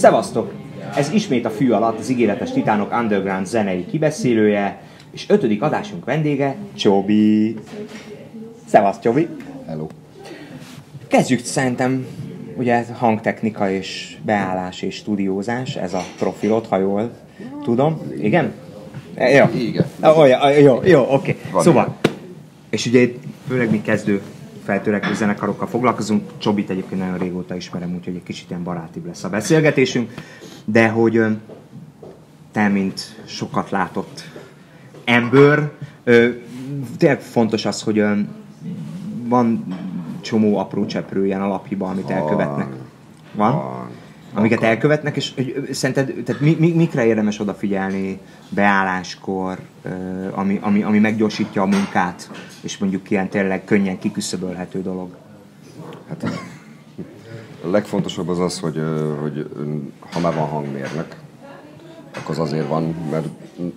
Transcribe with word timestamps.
Szevasztok! 0.00 0.52
Ez 0.96 1.10
ismét 1.12 1.44
a 1.44 1.50
fű 1.50 1.70
alatt 1.70 1.98
az 1.98 2.10
ígéretes 2.10 2.52
Titánok 2.52 2.92
Underground 2.92 3.46
zenei 3.46 3.86
kibeszélője, 3.86 4.80
és 5.10 5.24
ötödik 5.28 5.62
adásunk 5.62 6.04
vendége 6.04 6.56
Csobi. 6.74 7.56
Szevasz 8.66 9.00
Csobi! 9.00 9.28
Hello. 9.66 9.86
Kezdjük 11.08 11.44
szerintem, 11.44 12.06
ugye 12.56 12.84
hangtechnika 12.98 13.70
és 13.70 14.16
beállás 14.22 14.82
és 14.82 14.94
stúdiózás, 14.94 15.76
ez 15.76 15.94
a 15.94 16.02
profilod, 16.18 16.66
ha 16.66 16.78
jól 16.78 17.10
tudom. 17.62 18.00
Igen? 18.20 18.52
E, 19.14 19.30
Jó. 19.30 19.44
Igen. 19.54 19.86
Olyan, 20.16 20.52
jó, 20.52 20.80
jó, 20.84 21.06
oké. 21.10 21.36
Van 21.52 21.62
Szóval, 21.62 21.96
és 22.70 22.86
ugye 22.86 23.08
főleg 23.48 23.70
mi 23.70 23.82
kezdő 23.82 24.22
feltörekvő 24.70 25.14
zenekarokkal 25.14 25.66
foglalkozunk. 25.66 26.30
Csobit 26.38 26.70
egyébként 26.70 27.00
nagyon 27.00 27.18
régóta 27.18 27.54
ismerem, 27.54 27.94
úgyhogy 27.94 28.14
egy 28.14 28.22
kicsit 28.22 28.50
ilyen 28.50 28.62
barátibb 28.62 29.06
lesz 29.06 29.24
a 29.24 29.28
beszélgetésünk. 29.28 30.14
De 30.64 30.88
hogy 30.88 31.22
te, 32.52 32.68
mint 32.68 33.22
sokat 33.24 33.70
látott 33.70 34.24
ember, 35.04 35.70
tényleg 36.98 37.20
fontos 37.20 37.64
az, 37.64 37.82
hogy 37.82 38.04
van 39.24 39.64
csomó 40.20 40.58
apró 40.58 40.86
cseprő 40.86 41.26
ilyen 41.26 41.42
alaphiba, 41.42 41.88
amit 41.88 42.10
elkövetnek. 42.10 42.68
Van? 43.34 43.79
Amiket 44.34 44.62
elkövetnek, 44.62 45.16
és 45.16 45.32
hogy, 45.34 45.68
szerinted, 45.72 46.24
tehát 46.24 46.40
mi, 46.40 46.56
mi, 46.58 46.72
mikre 46.72 47.04
érdemes 47.04 47.40
odafigyelni 47.40 48.20
beálláskor, 48.48 49.58
ami, 50.30 50.58
ami, 50.62 50.82
ami 50.82 50.98
meggyorsítja 50.98 51.62
a 51.62 51.66
munkát, 51.66 52.30
és 52.60 52.78
mondjuk 52.78 53.10
ilyen 53.10 53.28
tényleg 53.28 53.64
könnyen 53.64 53.98
kiküszöbölhető 53.98 54.82
dolog? 54.82 55.16
Hát 56.08 56.24
a 57.64 57.68
legfontosabb 57.70 58.28
az 58.28 58.38
az, 58.38 58.60
hogy, 58.60 58.82
hogy 59.20 59.50
ha 60.12 60.20
már 60.20 60.34
van 60.34 60.48
hangmérnök, 60.48 61.16
akkor 62.16 62.30
az 62.30 62.38
azért 62.38 62.68
van, 62.68 62.94
mert 63.10 63.26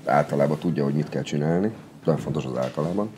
általában 0.05 0.57
tudja, 0.57 0.83
hogy 0.83 0.93
mit 0.93 1.09
kell 1.09 1.21
csinálni. 1.21 1.71
Nagyon 2.05 2.21
fontos 2.21 2.45
az 2.45 2.57
általában. 2.57 3.09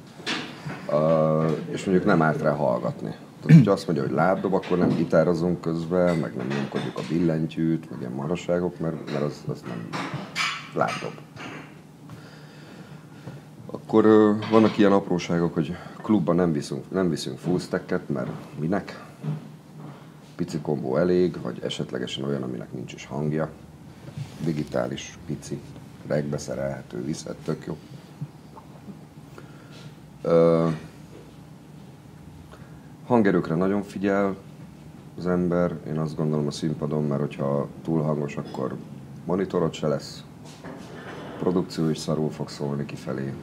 Uh, 0.89 1.57
és 1.71 1.83
mondjuk 1.83 2.05
nem 2.07 2.21
árt 2.21 2.41
rá 2.41 2.51
hallgatni. 2.51 3.15
Tehát, 3.45 3.59
hogyha 3.59 3.73
azt 3.73 3.85
mondja, 3.87 4.05
hogy 4.05 4.13
lábdob, 4.13 4.53
akkor 4.53 4.77
nem 4.77 4.95
gitározunk 4.95 5.61
közben, 5.61 6.17
meg 6.17 6.35
nem 6.35 6.47
nyomkodjuk 6.47 6.97
a 6.97 7.01
billentyűt, 7.09 7.89
meg 7.89 7.99
ilyen 7.99 8.11
maraságok, 8.11 8.79
mert, 8.79 9.11
mert 9.11 9.23
az, 9.23 9.43
az 9.47 9.61
nem 9.67 9.89
lábdob. 10.73 11.13
Akkor 13.65 14.05
vannak 14.51 14.77
ilyen 14.77 14.91
apróságok, 14.91 15.53
hogy 15.53 15.75
klubban 16.01 16.35
nem 16.35 16.51
viszünk, 16.51 16.91
nem 16.91 17.09
viszünk 17.09 17.37
full 17.37 17.59
stacket, 17.59 18.09
mert 18.09 18.29
minek? 18.59 19.03
Pici 20.35 20.59
kombó 20.59 20.97
elég, 20.97 21.41
vagy 21.41 21.59
esetlegesen 21.63 22.23
olyan, 22.23 22.43
aminek 22.43 22.73
nincs 22.73 22.93
is 22.93 23.05
hangja. 23.05 23.49
Digitális, 24.43 25.17
pici, 25.25 25.59
regbe 26.07 26.37
szerelhető, 26.37 27.03
viszhet, 27.03 27.35
tök 27.35 27.65
jó. 27.65 27.77
Hangerőkre 33.05 33.55
nagyon 33.55 33.83
figyel 33.83 34.35
az 35.17 35.27
ember, 35.27 35.75
én 35.87 35.97
azt 35.97 36.15
gondolom 36.15 36.47
a 36.47 36.51
színpadon, 36.51 37.03
mert 37.03 37.21
hogyha 37.21 37.67
túl 37.83 38.01
hangos, 38.01 38.35
akkor 38.35 38.75
monitorod 39.25 39.73
se 39.73 39.87
lesz, 39.87 40.23
produkció 41.39 41.89
is 41.89 41.97
szarul 41.97 42.31
fog 42.31 42.49
szólni 42.49 42.85
kifelé. 42.85 43.33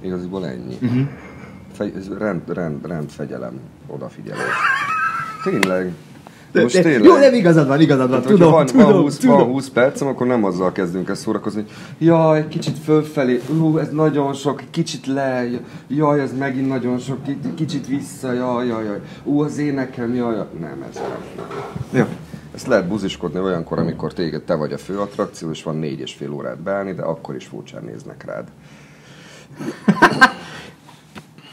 Igaziból 0.00 0.46
ennyi. 0.46 0.74
Uh-huh. 0.82 1.08
Fe, 1.72 1.84
ez 1.84 2.18
rend, 2.18 2.52
rend, 2.52 2.86
rend, 2.86 3.10
fegyelem, 3.10 3.60
odafigyelés. 3.86 4.54
Tényleg. 5.44 5.94
Most 6.52 6.74
De- 6.74 6.82
tényleg. 6.82 7.02
Jó, 7.04 7.16
nem 7.16 7.34
igazad 7.34 7.66
van, 7.66 7.80
igazad 7.80 8.10
van, 8.10 8.20
Tehát, 8.20 8.36
tudom, 8.36 8.52
van, 8.52 8.66
tudom, 8.66 8.92
van, 8.92 9.00
20, 9.00 9.16
tudom. 9.16 9.36
van 9.36 9.46
20 9.46 9.68
percem, 9.68 10.08
akkor 10.08 10.26
nem 10.26 10.44
azzal 10.44 10.72
kezdünk 10.72 11.08
el 11.08 11.14
szórakozni, 11.14 11.60
hogy 11.98 12.06
jaj, 12.06 12.48
kicsit 12.48 12.78
fölfelé, 12.78 13.40
ú, 13.60 13.78
ez 13.78 13.88
nagyon 13.90 14.32
sok, 14.32 14.62
kicsit 14.70 15.06
le, 15.06 15.44
jaj, 15.88 16.20
ez 16.20 16.32
megint 16.38 16.68
nagyon 16.68 16.98
sok, 16.98 17.22
ki- 17.24 17.38
kicsit 17.54 17.86
vissza, 17.86 18.32
jaj, 18.32 18.66
jaj, 18.66 18.84
jaj, 18.84 19.00
ú, 19.24 19.40
az 19.42 19.58
énekem, 19.58 20.14
jaj, 20.14 20.34
jaj. 20.34 20.46
Nem, 20.60 20.84
ez 20.90 20.94
nem. 20.96 21.46
Jó. 22.00 22.04
Ezt 22.54 22.66
lehet 22.66 22.88
buziskodni 22.88 23.40
olyankor, 23.40 23.78
amikor 23.78 24.12
téged 24.12 24.42
te 24.42 24.54
vagy 24.54 24.72
a 24.72 24.78
fő 24.78 24.98
attrakció, 24.98 25.50
és 25.50 25.62
van 25.62 25.76
négy 25.76 26.00
és 26.00 26.12
fél 26.14 26.32
órát 26.32 26.58
beállni, 26.62 26.92
de 26.92 27.02
akkor 27.02 27.34
is 27.34 27.46
furcsán 27.46 27.82
néznek 27.84 28.24
rád. 28.26 28.44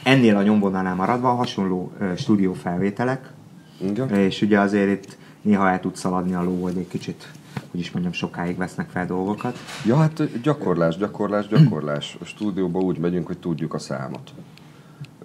Ennél 0.03 0.35
a 0.35 0.41
nyomvonalnál 0.41 0.95
maradva 0.95 1.29
hasonló 1.29 1.91
ö, 1.99 2.05
stúdiófelvételek, 2.15 3.29
Igen? 3.77 4.09
és 4.09 4.41
ugye 4.41 4.59
azért 4.59 4.89
itt 5.05 5.17
néha 5.41 5.69
el 5.69 5.79
tud 5.79 5.95
szaladni 5.95 6.33
a 6.33 6.43
ló, 6.43 6.63
hogy 6.63 6.77
egy 6.77 6.87
kicsit, 6.87 7.31
hogy 7.71 7.79
is 7.79 7.91
mondjam, 7.91 8.13
sokáig 8.13 8.57
vesznek 8.57 8.89
fel 8.89 9.05
dolgokat. 9.05 9.57
Ja, 9.85 9.95
hát 9.95 10.41
gyakorlás, 10.41 10.97
gyakorlás, 10.97 11.47
gyakorlás. 11.47 12.17
A 12.21 12.25
stúdióba 12.25 12.79
úgy 12.79 12.97
megyünk, 12.97 13.27
hogy 13.27 13.37
tudjuk 13.37 13.73
a 13.73 13.79
számot. 13.79 14.33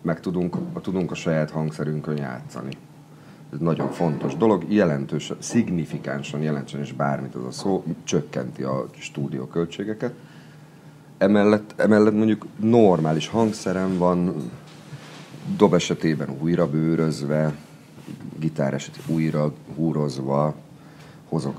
Meg 0.02 0.20
tudunk, 0.20 0.56
tudunk 0.82 1.10
a 1.10 1.14
saját 1.14 1.50
hangszerünkön 1.50 2.16
játszani. 2.16 2.70
Ez 3.52 3.58
nagyon 3.58 3.90
fontos 3.90 4.36
dolog, 4.36 4.64
jelentős, 4.68 5.32
szignifikánsan 5.38 6.42
jelentősen, 6.42 6.80
és 6.80 6.92
bármit 6.92 7.34
az 7.34 7.44
a 7.44 7.50
szó, 7.50 7.84
csökkenti 8.04 8.62
a 8.62 8.86
stúdió 8.98 9.46
költségeket. 9.46 10.12
Emellett, 11.18 11.74
emellett 11.76 12.14
mondjuk 12.14 12.46
normális 12.56 13.28
hangszerem 13.28 13.98
van, 13.98 14.50
dob 15.56 15.74
esetében 15.74 16.28
újra 16.40 16.70
bőrözve, 16.70 17.54
gitár 18.38 18.74
esetében 18.74 19.14
újra 19.16 19.52
húrozva, 19.76 20.54
hozok 21.28 21.56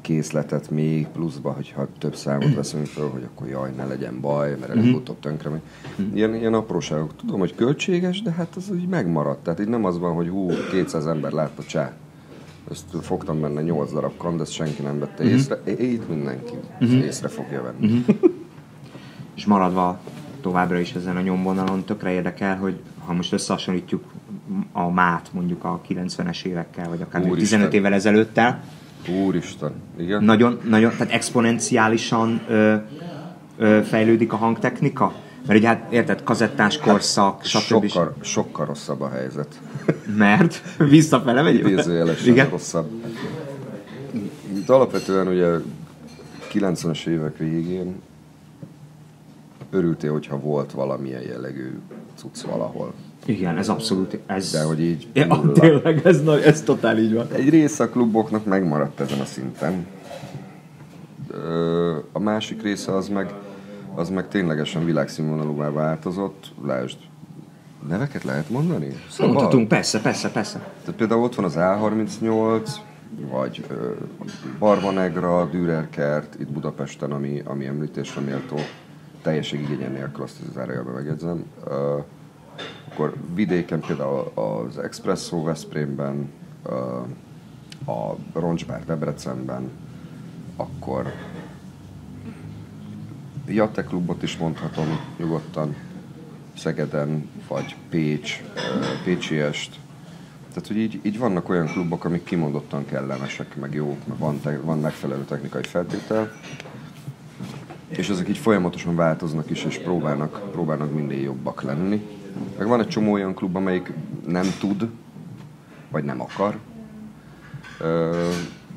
készletet 0.00 0.70
még 0.70 1.06
pluszba, 1.06 1.52
hogyha 1.52 1.88
több 1.98 2.16
számot 2.16 2.54
veszünk 2.60 2.86
föl, 2.86 3.08
hogy 3.10 3.22
akkor 3.22 3.48
jaj, 3.48 3.70
ne 3.76 3.84
legyen 3.84 4.20
baj, 4.20 4.56
mert 4.60 4.72
előbb-utóbb 4.72 5.20
tönkre 5.20 5.50
megy. 5.50 5.60
Ilyen, 6.14 6.34
ilyen 6.34 6.54
apróságok. 6.54 7.16
Tudom, 7.16 7.38
hogy 7.38 7.54
költséges, 7.54 8.22
de 8.22 8.30
hát 8.30 8.56
az 8.56 8.70
úgy 8.70 8.86
megmaradt. 8.88 9.42
Tehát 9.42 9.60
így 9.60 9.68
nem 9.68 9.84
az 9.84 9.98
van, 9.98 10.14
hogy 10.14 10.28
hú, 10.28 10.50
200 10.70 11.06
ember 11.06 11.32
látta 11.32 11.62
csá. 11.62 11.92
Ezt 12.70 12.84
fogtam 13.00 13.40
benne 13.40 13.62
8 13.62 13.92
darab 13.92 14.16
kan, 14.16 14.36
de 14.36 14.42
ezt 14.42 14.52
senki 14.52 14.82
nem 14.82 14.98
vette 14.98 15.24
észre. 15.24 15.60
É- 15.64 15.80
Itt 15.80 16.08
mindenki 16.08 16.54
észre 17.06 17.28
fogja 17.28 17.62
venni. 17.62 18.04
És 19.34 19.46
maradva 19.46 20.00
továbbra 20.40 20.78
is 20.78 20.94
ezen 20.94 21.16
a 21.16 21.20
nyomvonalon, 21.20 21.84
tökre 21.84 22.10
érdekel, 22.10 22.56
hogy 22.56 22.80
ha 23.04 23.12
most 23.12 23.32
összehasonlítjuk 23.32 24.04
a 24.72 24.90
mát 24.90 25.28
mondjuk 25.32 25.64
a 25.64 25.80
90-es 25.88 26.44
évekkel, 26.44 26.88
vagy 26.88 27.02
akár 27.02 27.20
Úristen. 27.20 27.38
15 27.38 27.74
évvel 27.74 27.92
ezelőttel, 27.92 28.62
Úristen, 29.08 29.72
igen. 29.98 30.24
nagyon, 30.24 30.60
nagyon, 30.68 30.90
tehát 30.90 31.12
exponenciálisan 31.12 32.40
ö, 32.48 32.74
ö, 33.58 33.80
fejlődik 33.82 34.32
a 34.32 34.36
hangtechnika? 34.36 35.12
Mert 35.46 35.58
ugye 35.58 35.68
hát 35.68 35.92
érted, 35.92 36.22
kazettás 36.22 36.78
korszak, 36.78 37.44
stb. 37.44 37.86
sokkal, 37.86 38.14
sokkal 38.20 38.66
rosszabb 38.66 39.00
a 39.00 39.08
helyzet. 39.08 39.60
Mert 40.16 40.62
visszafele 40.78 41.42
megy? 41.42 41.54
Idézőjelesen 41.54 42.32
Igen. 42.32 42.48
rosszabb. 42.48 42.90
Itt 44.54 44.68
alapvetően 44.68 45.28
ugye 45.28 45.50
90-es 46.52 47.06
évek 47.06 47.36
végén 47.36 48.02
örültél, 49.70 50.12
hogyha 50.12 50.38
volt 50.38 50.72
valamilyen 50.72 51.22
jellegű 51.22 51.78
cucc 52.14 52.40
valahol. 52.40 52.92
Igen, 53.26 53.58
ez 53.58 53.68
abszolút, 53.68 54.18
ez... 54.26 54.50
De 54.50 54.62
hogy 54.62 54.80
így 54.80 55.06
Ja, 55.12 55.26
nulla. 55.26 55.52
tényleg, 55.52 56.06
ez, 56.06 56.22
nagy, 56.22 56.42
ez 56.42 56.62
totál 56.62 56.98
így 56.98 57.14
van. 57.14 57.26
Egy 57.32 57.48
része 57.48 57.84
a 57.84 57.88
kluboknak 57.88 58.44
megmaradt 58.44 59.00
ezen 59.00 59.20
a 59.20 59.24
szinten. 59.24 59.86
A 62.12 62.18
másik 62.18 62.62
része 62.62 62.94
az 62.94 63.08
meg, 63.08 63.32
az 63.94 64.08
meg 64.10 64.28
ténylegesen 64.28 64.84
világszínvonalúvá 64.84 65.70
változott. 65.70 66.52
Lásd, 66.66 66.96
neveket 67.88 68.24
lehet 68.24 68.50
mondani? 68.50 68.88
Szabad? 69.10 69.32
Mondhatunk, 69.32 69.68
persze, 69.68 70.00
persze, 70.00 70.30
persze. 70.30 70.58
Tehát 70.80 70.98
például 70.98 71.22
ott 71.22 71.34
van 71.34 71.44
az 71.44 71.54
A38, 71.56 72.68
vagy 73.30 73.64
ö, 73.68 73.90
Barba 74.58 74.90
Negra, 74.90 75.48
Dürerkert 75.52 76.40
itt 76.40 76.52
Budapesten, 76.52 77.12
ami, 77.12 77.42
ami 77.44 77.66
említésre 77.66 78.20
méltó, 78.20 78.56
teljesség 79.22 79.60
igényen 79.60 79.92
nélkül, 79.92 80.22
azt 80.22 80.36
az 80.46 80.52
zárójelben 80.54 80.94
megjegyzem. 80.94 81.44
Ö, 81.66 81.96
akkor 82.88 83.14
vidéken 83.34 83.80
például 83.80 84.32
az 84.34 84.78
Expresso 84.78 85.42
Veszprémben, 85.42 86.30
a 87.86 88.14
Roncsbár 88.32 88.84
Debrecenben, 88.84 89.70
akkor 90.56 91.12
Jate 93.46 93.84
klubot 93.84 94.22
is 94.22 94.36
mondhatom 94.36 95.00
nyugodtan, 95.18 95.76
Szegeden, 96.56 97.28
vagy 97.48 97.76
Pécs, 97.88 98.42
Pécsiest. 99.04 99.78
Tehát, 100.48 100.66
hogy 100.68 100.76
így, 100.76 101.00
így 101.02 101.18
vannak 101.18 101.48
olyan 101.48 101.66
klubok, 101.66 102.04
amik 102.04 102.24
kimondottan 102.24 102.84
kellemesek, 102.84 103.56
meg 103.56 103.74
jók, 103.74 104.06
meg 104.06 104.18
van, 104.18 104.40
te, 104.40 104.60
van 104.60 104.78
megfelelő 104.78 105.24
technikai 105.24 105.62
feltétel, 105.62 106.32
és 107.88 108.08
ezek 108.08 108.28
így 108.28 108.38
folyamatosan 108.38 108.96
változnak 108.96 109.50
is, 109.50 109.64
és 109.64 109.78
próbálnak, 109.78 110.50
próbálnak 110.52 110.94
minél 110.94 111.22
jobbak 111.22 111.62
lenni. 111.62 112.23
Meg 112.58 112.66
van 112.66 112.80
egy 112.80 112.88
csomó 112.88 113.12
olyan 113.12 113.34
klub, 113.34 113.56
amelyik 113.56 113.92
nem 114.26 114.46
tud, 114.60 114.88
vagy 115.90 116.04
nem 116.04 116.20
akar. 116.20 116.58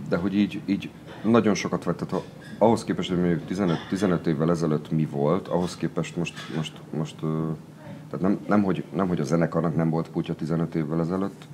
De 0.09 0.17
hogy 0.17 0.35
így, 0.35 0.61
így 0.65 0.89
nagyon 1.23 1.53
sokat 1.53 1.83
vett, 1.83 1.97
tehát 1.97 2.25
ahhoz 2.57 2.83
képest, 2.83 3.09
hogy 3.09 3.19
mondjuk 3.19 3.45
15, 3.45 3.77
15 3.89 4.27
évvel 4.27 4.49
ezelőtt 4.49 4.91
mi 4.91 5.05
volt, 5.05 5.47
ahhoz 5.47 5.75
képest 5.75 6.15
most, 6.15 6.55
most, 6.55 6.73
most 6.97 7.15
tehát 8.09 8.21
nem, 8.21 8.39
nem, 8.47 8.63
hogy, 8.63 8.83
nem, 8.93 9.07
hogy 9.07 9.19
a 9.19 9.23
zenekarnak 9.23 9.75
nem 9.75 9.89
volt 9.89 10.09
pultja 10.09 10.35
15 10.35 10.75
évvel 10.75 10.99
ezelőtt, 10.99 11.47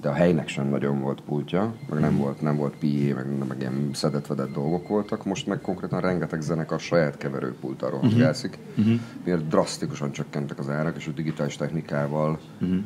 de 0.00 0.08
a 0.08 0.12
helynek 0.12 0.48
sem 0.48 0.68
nagyon 0.68 1.00
volt 1.00 1.20
pultja, 1.20 1.74
meg 1.90 2.00
nem 2.00 2.16
volt, 2.16 2.40
nem 2.40 2.56
volt 2.56 2.74
PA, 2.76 3.14
meg, 3.14 3.46
meg 3.48 3.56
ilyen 3.60 3.90
szedett 3.92 4.52
dolgok 4.52 4.88
voltak, 4.88 5.24
most 5.24 5.46
meg 5.46 5.60
konkrétan 5.60 6.00
rengeteg 6.00 6.40
zenekar 6.40 6.80
saját 6.80 7.16
keverőpulttal 7.16 7.90
rohangászik, 7.90 8.58
uh-huh. 8.76 9.00
miért 9.24 9.48
drasztikusan 9.48 10.12
csökkentek 10.12 10.58
az 10.58 10.68
árak, 10.68 10.96
és 10.96 11.06
a 11.06 11.10
digitális 11.10 11.56
technikával 11.56 12.38
uh-huh. 12.60 12.78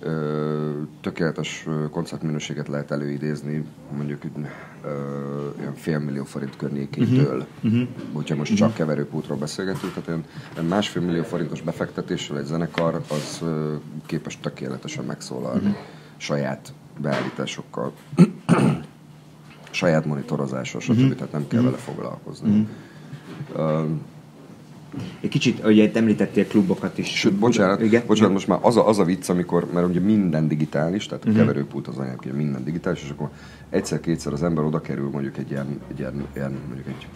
ö, 0.00 0.80
tökéletes 1.00 1.66
koncertminőséget 1.90 2.68
lehet 2.68 2.90
előidézni, 2.90 3.64
mondjuk 3.96 4.22
ö, 4.24 4.88
olyan 5.60 5.74
félmillió 5.74 6.24
forint 6.24 6.56
környékétől, 6.56 7.46
uh-huh. 7.62 7.88
hogyha 8.12 8.36
most 8.36 8.52
uh-huh. 8.52 8.68
csak 8.68 8.76
keverőpultról 8.76 9.38
beszélgetünk, 9.38 9.92
tehát 9.92 10.08
olyan 10.08 10.68
másfél 10.68 11.02
millió 11.02 11.22
forintos 11.22 11.62
befektetéssel 11.62 12.38
egy 12.38 12.44
zenekar 12.44 13.00
az 13.08 13.38
ö, 13.42 13.74
képes 14.06 14.38
tökéletesen 14.40 15.04
megszólalni. 15.04 15.68
Uh-huh 15.68 15.76
saját 16.24 16.72
beállításokkal, 17.00 17.92
saját 19.70 20.04
monitorozással, 20.04 20.80
stb. 20.80 20.98
Uh-huh. 20.98 21.14
Tehát 21.14 21.32
nem 21.32 21.48
kell 21.48 21.60
uh-huh. 21.60 21.64
vele 21.64 21.82
foglalkozni. 21.82 22.68
Uh-huh. 23.54 23.82
Uh, 23.82 23.90
egy 25.20 25.30
kicsit, 25.30 25.64
ugye 25.64 25.90
említettél 25.94 26.46
klubokat 26.46 26.98
is. 26.98 27.08
Sőt, 27.18 27.34
bocsánat, 27.34 27.80
Igen? 27.80 28.02
bocsánat 28.06 28.32
most 28.32 28.48
már 28.48 28.58
az 28.62 28.76
a, 28.76 28.88
az 28.88 28.98
a 28.98 29.04
vicc, 29.04 29.28
amikor, 29.28 29.72
mert 29.72 29.86
ugye 29.86 30.00
minden 30.00 30.48
digitális, 30.48 31.06
tehát 31.06 31.24
a 31.24 31.28
uh-huh. 31.28 31.44
keverőpult 31.44 31.86
az 31.86 31.98
anyag, 31.98 32.24
minden 32.32 32.64
digitális, 32.64 33.02
és 33.02 33.10
akkor 33.10 33.30
egyszer-kétszer 33.70 34.32
az 34.32 34.42
ember 34.42 34.64
oda 34.64 34.80
kerül 34.80 35.10
mondjuk 35.10 35.36
egy 35.38 35.50
ilyen, 35.50 35.80
egy 35.90 35.98
ilyen, 35.98 36.26
ilyen 36.34 36.58
mondjuk 36.66 36.86
egy 36.86 37.06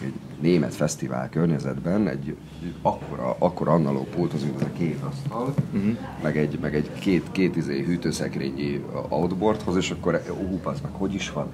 egy 0.00 0.12
német 0.40 0.74
fesztivál 0.74 1.28
környezetben 1.28 2.08
egy, 2.08 2.36
akkora, 2.82 3.36
akkora 3.38 3.72
analóg 3.72 4.06
pult, 4.06 4.32
az 4.32 4.46
a 4.60 4.72
két 4.78 4.98
asztal, 5.02 5.54
uh-huh. 5.72 5.96
meg 6.22 6.38
egy, 6.38 6.58
meg 6.60 6.74
egy 6.74 6.90
két, 6.98 7.26
két 7.32 7.56
izé 7.56 7.82
hűtőszekrényi 7.82 8.84
outboardhoz, 9.08 9.76
és 9.76 9.90
akkor 9.90 10.22
ú, 10.50 10.60
az 10.62 10.80
meg 10.80 10.92
hogy 10.92 11.14
is 11.14 11.30
van? 11.30 11.46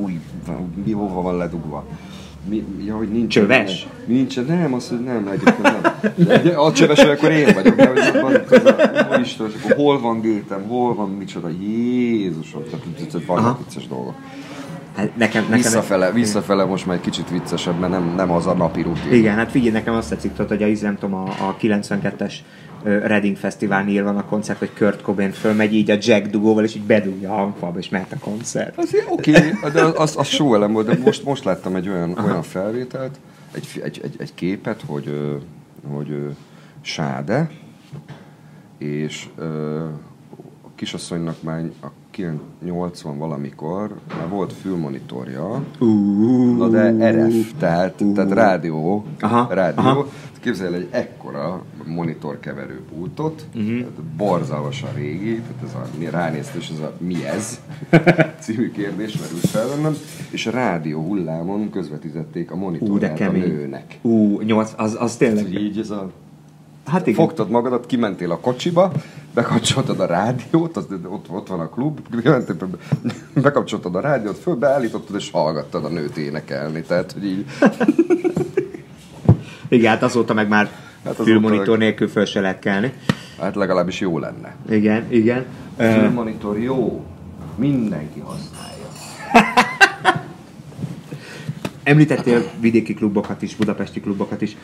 Új, 0.00 0.20
mi 0.84 0.92
hova 0.92 1.22
van 1.22 1.36
ledugva? 1.36 1.84
Mi, 2.48 2.64
ja, 2.84 2.96
hogy 2.96 3.08
nincs. 3.08 3.32
Csöves? 3.32 3.86
Nincs, 4.06 4.40
nem, 4.40 4.74
az, 4.74 4.88
hogy 4.88 5.00
nem, 5.00 5.28
egyébként 5.28 5.62
nem. 5.62 6.58
a 6.58 6.72
csöves, 6.72 6.98
akkor 6.98 7.30
én 7.30 7.54
vagyok, 7.54 7.74
de 7.74 7.88
hogy 7.88 7.98
az, 7.98 8.60
az, 9.10 9.20
Isten, 9.20 9.50
hol 9.76 10.00
van 10.00 10.20
gétem, 10.20 10.62
hol 10.62 10.94
van 10.94 11.10
micsoda, 11.10 11.48
Jézusom, 11.48 12.62
tehát 12.64 13.24
vannak 13.26 13.58
vicces 13.58 13.88
dolgok. 13.88 14.14
Hát 14.96 15.16
nekem, 15.16 15.42
nekem 15.42 15.56
visszafele, 15.56 16.12
visszafele 16.12 16.64
most 16.64 16.86
már 16.86 16.96
egy 16.96 17.02
kicsit 17.02 17.30
viccesebb, 17.30 17.78
mert 17.78 17.92
nem, 17.92 18.14
nem 18.16 18.30
az 18.30 18.46
a 18.46 18.54
napi 18.54 18.82
rutin. 18.82 19.12
Igen, 19.12 19.34
hát 19.34 19.50
figyelj, 19.50 19.72
nekem 19.72 19.94
azt 19.94 20.08
tetszik, 20.08 20.36
hogy 20.36 20.62
a, 20.62 20.82
nem 20.82 20.98
tudom, 20.98 21.14
a, 21.14 21.28
a 21.28 21.56
92-es 21.60 22.34
Reading 22.82 23.36
Fesztivál 23.36 24.02
van 24.02 24.16
a 24.16 24.24
koncert, 24.24 24.58
hogy 24.58 24.72
Kurt 24.72 25.02
Cobain 25.02 25.32
fölmegy 25.32 25.74
így 25.74 25.90
a 25.90 25.96
Jack 26.00 26.26
dugóval, 26.26 26.64
és 26.64 26.74
így 26.74 26.82
bedugja 26.82 27.32
a 27.32 27.34
hangfalba, 27.34 27.78
és 27.78 27.88
mehet 27.88 28.12
a 28.12 28.18
koncert. 28.18 28.78
Az 28.78 28.94
oké, 29.08 29.30
okay, 29.30 29.70
de 29.72 29.82
az, 29.82 30.16
az 30.16 30.26
show 30.26 30.54
elem 30.54 30.72
volt, 30.72 30.86
de 30.86 30.98
most, 31.04 31.24
most 31.24 31.44
láttam 31.44 31.74
egy 31.76 31.88
olyan, 31.88 32.18
olyan 32.24 32.42
felvételt, 32.42 33.18
egy, 33.52 33.80
egy, 33.82 34.00
egy, 34.02 34.14
egy 34.18 34.34
képet, 34.34 34.82
hogy, 34.86 35.36
hogy 35.92 36.36
Sáde, 36.80 37.50
és 38.78 39.26
a 40.62 40.68
kisasszonynak 40.74 41.42
már 41.42 41.62
a 41.82 41.86
80 42.64 43.18
valamikor 43.18 43.94
már 44.16 44.28
volt 44.28 44.52
fülmonitorja, 44.52 45.62
uh, 45.78 46.56
na 46.56 46.68
de 46.68 47.10
RF, 47.10 47.52
tehát, 47.58 48.00
uh, 48.00 48.14
tehát 48.14 48.30
rádió, 48.30 49.04
aha, 49.20 49.54
rádió. 49.54 49.84
Aha. 49.84 50.08
Képzelj 50.40 50.74
egy 50.74 50.88
ekkora 50.90 51.64
monitorkeverő 51.84 52.80
pultot, 52.94 53.46
uh-huh. 53.54 53.78
tehát 53.78 54.02
borzalmasan 54.16 54.92
régi, 54.94 55.40
tehát 55.40 55.62
ez 55.64 55.74
a, 55.74 56.10
ránézt, 56.10 56.54
és 56.54 56.68
ez 56.68 56.78
a 56.78 56.92
mi 56.98 57.24
ez 57.24 57.60
című 58.42 58.70
kérdés 58.70 59.18
merült 59.18 59.46
fel 59.46 59.68
bennem, 59.68 59.94
és 60.30 60.46
a 60.46 60.50
rádió 60.50 61.02
hullámon 61.02 61.70
közvetítették 61.70 62.50
a 62.50 62.56
monitorját 62.56 63.20
uh, 63.20 63.26
a 63.26 63.30
nőnek. 63.30 63.98
Ú, 64.02 64.40
uh, 64.40 64.58
az, 64.76 64.96
az 64.98 65.16
tényleg. 65.16 65.52
Így 65.52 65.78
ez 65.78 65.90
a 65.90 66.10
Hát 66.86 67.06
igen. 67.06 67.20
Fogtad 67.20 67.50
magadat, 67.50 67.86
kimentél 67.86 68.30
a 68.30 68.38
kocsiba, 68.38 68.92
bekapcsoltad 69.34 70.00
a 70.00 70.06
rádiót, 70.06 70.76
az, 70.76 70.86
ott, 71.04 71.30
ott 71.30 71.48
van 71.48 71.60
a 71.60 71.68
klub, 71.68 72.00
bekapcsoltad 73.42 73.94
a 73.94 74.00
rádiót, 74.00 74.38
fölbeállítottad 74.38 75.16
és 75.16 75.30
hallgattad 75.30 75.84
a 75.84 75.88
nőt 75.88 76.16
énekelni. 76.16 76.82
Tehát, 76.82 77.12
hogy 77.12 77.24
így... 77.24 77.44
Igen, 79.68 79.90
hát 79.90 80.02
azóta 80.02 80.34
meg 80.34 80.48
már 80.48 80.70
hát 81.04 81.14
fülmonitor 81.14 81.68
meg... 81.68 81.78
nélkül 81.78 82.08
föl 82.08 82.24
se 82.24 82.40
lehet 82.40 82.58
kelni. 82.58 82.92
Hát 83.40 83.54
legalábbis 83.54 84.00
jó 84.00 84.18
lenne. 84.18 84.54
Igen, 84.68 85.06
igen. 85.08 85.44
Fülmonitor 85.76 86.58
jó, 86.58 87.04
mindenki 87.56 88.20
használja. 88.20 88.86
Említettél 91.86 92.50
vidéki 92.60 92.94
klubokat 92.94 93.42
is, 93.42 93.56
budapesti 93.56 94.00
klubokat 94.00 94.42
is. 94.42 94.56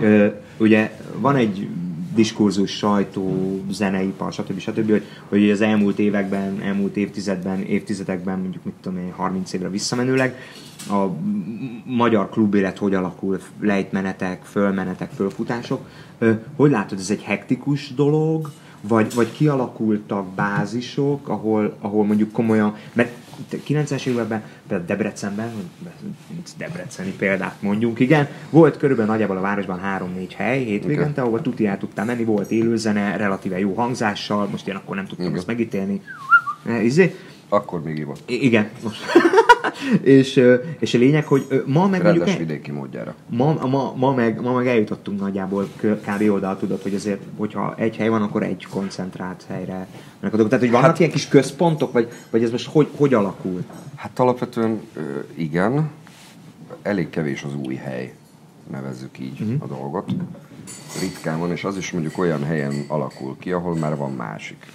Ö, 0.00 0.26
ugye 0.58 1.00
van 1.18 1.36
egy 1.36 1.68
diskurzus, 2.14 2.70
sajtó, 2.70 3.60
zeneipar, 3.70 4.32
stb. 4.32 4.58
stb. 4.58 4.90
Hogy, 4.90 5.04
hogy 5.28 5.50
az 5.50 5.60
elmúlt 5.60 5.98
években, 5.98 6.60
elmúlt 6.62 6.96
évtizedben, 6.96 7.62
évtizedekben, 7.62 8.38
mondjuk 8.38 8.64
mit 8.64 8.74
tudom 8.80 8.98
én, 8.98 9.12
30 9.12 9.52
évre 9.52 9.68
visszamenőleg, 9.68 10.38
a 10.90 11.06
magyar 11.84 12.30
klubélet 12.30 12.78
hogy 12.78 12.94
alakul, 12.94 13.40
lejtmenetek, 13.60 14.44
fölmenetek, 14.44 15.10
fölfutások. 15.10 15.88
Hogy 16.56 16.70
látod, 16.70 16.98
ez 16.98 17.10
egy 17.10 17.22
hektikus 17.22 17.94
dolog, 17.94 18.50
vagy, 18.80 19.14
vagy 19.14 19.32
kialakultak 19.32 20.34
bázisok, 20.34 21.28
ahol, 21.28 21.76
ahol 21.80 22.04
mondjuk 22.04 22.32
komolyan, 22.32 22.74
mert 22.92 23.12
90-es 23.68 24.06
években, 24.06 24.42
például 24.68 24.86
Debrecenben, 24.86 25.50
debreceni 26.58 27.10
példát 27.10 27.62
mondjunk, 27.62 28.00
igen, 28.00 28.28
volt 28.50 28.76
körülbelül 28.76 29.10
nagyjából 29.10 29.36
a 29.36 29.40
városban 29.40 29.80
3-4 29.84 30.28
hely 30.36 30.64
hétvégente, 30.64 31.10
okay. 31.10 31.24
ahol 31.24 31.42
tuti 31.42 31.66
el 31.66 31.78
tudtál 31.78 32.04
menni, 32.04 32.24
volt 32.24 32.50
élőzene, 32.50 33.16
relatíve 33.16 33.58
jó 33.58 33.74
hangzással, 33.74 34.46
most 34.46 34.68
én 34.68 34.74
akkor 34.74 34.96
nem 34.96 35.06
tudtam 35.06 35.26
igen. 35.26 35.38
ezt 35.38 35.46
megítélni. 35.46 36.02
E, 36.66 36.82
izé. 36.82 37.14
Akkor 37.48 37.82
még 37.82 38.04
volt. 38.04 38.22
I- 38.26 38.44
igen, 38.44 38.70
most. 38.82 39.02
és, 40.02 40.42
és 40.78 40.94
a 40.94 40.98
lényeg, 40.98 41.26
hogy 41.26 41.62
ma 41.66 41.86
meg 41.86 42.02
mondjuk... 42.02 42.28
El, 42.28 42.36
vidéki 42.36 42.70
módjára. 42.70 43.14
Ma, 43.26 43.66
ma, 43.66 43.94
ma, 43.96 44.14
meg, 44.14 44.40
ma 44.40 44.52
meg 44.52 44.66
eljutottunk 44.66 45.20
nagyjából 45.20 45.68
kb. 45.80 46.30
oda, 46.30 46.56
tudod, 46.56 46.82
hogy 46.82 46.94
azért, 46.94 47.20
hogyha 47.36 47.74
egy 47.76 47.96
hely 47.96 48.08
van, 48.08 48.22
akkor 48.22 48.42
egy 48.42 48.66
koncentrált 48.70 49.44
helyre 49.48 49.86
Tehát, 50.20 50.58
hogy 50.58 50.70
vannak 50.70 50.86
hát, 50.86 50.98
ilyen 50.98 51.10
kis 51.10 51.28
központok, 51.28 51.92
vagy, 51.92 52.08
vagy 52.30 52.42
ez 52.42 52.50
most 52.50 52.68
hogy, 52.68 52.88
hogy 52.96 53.14
alakul? 53.14 53.64
Hát 53.94 54.18
alapvetően 54.18 54.80
igen, 55.34 55.90
elég 56.82 57.10
kevés 57.10 57.42
az 57.42 57.54
új 57.66 57.74
hely, 57.74 58.14
nevezzük 58.70 59.18
így 59.18 59.40
uh-huh. 59.40 59.62
a 59.62 59.66
dolgot. 59.66 60.10
Ritkán 61.00 61.38
van, 61.38 61.50
és 61.50 61.64
az 61.64 61.76
is 61.76 61.92
mondjuk 61.92 62.18
olyan 62.18 62.44
helyen 62.44 62.84
alakul 62.88 63.36
ki, 63.38 63.52
ahol 63.52 63.74
már 63.74 63.96
van 63.96 64.12
másik 64.12 64.66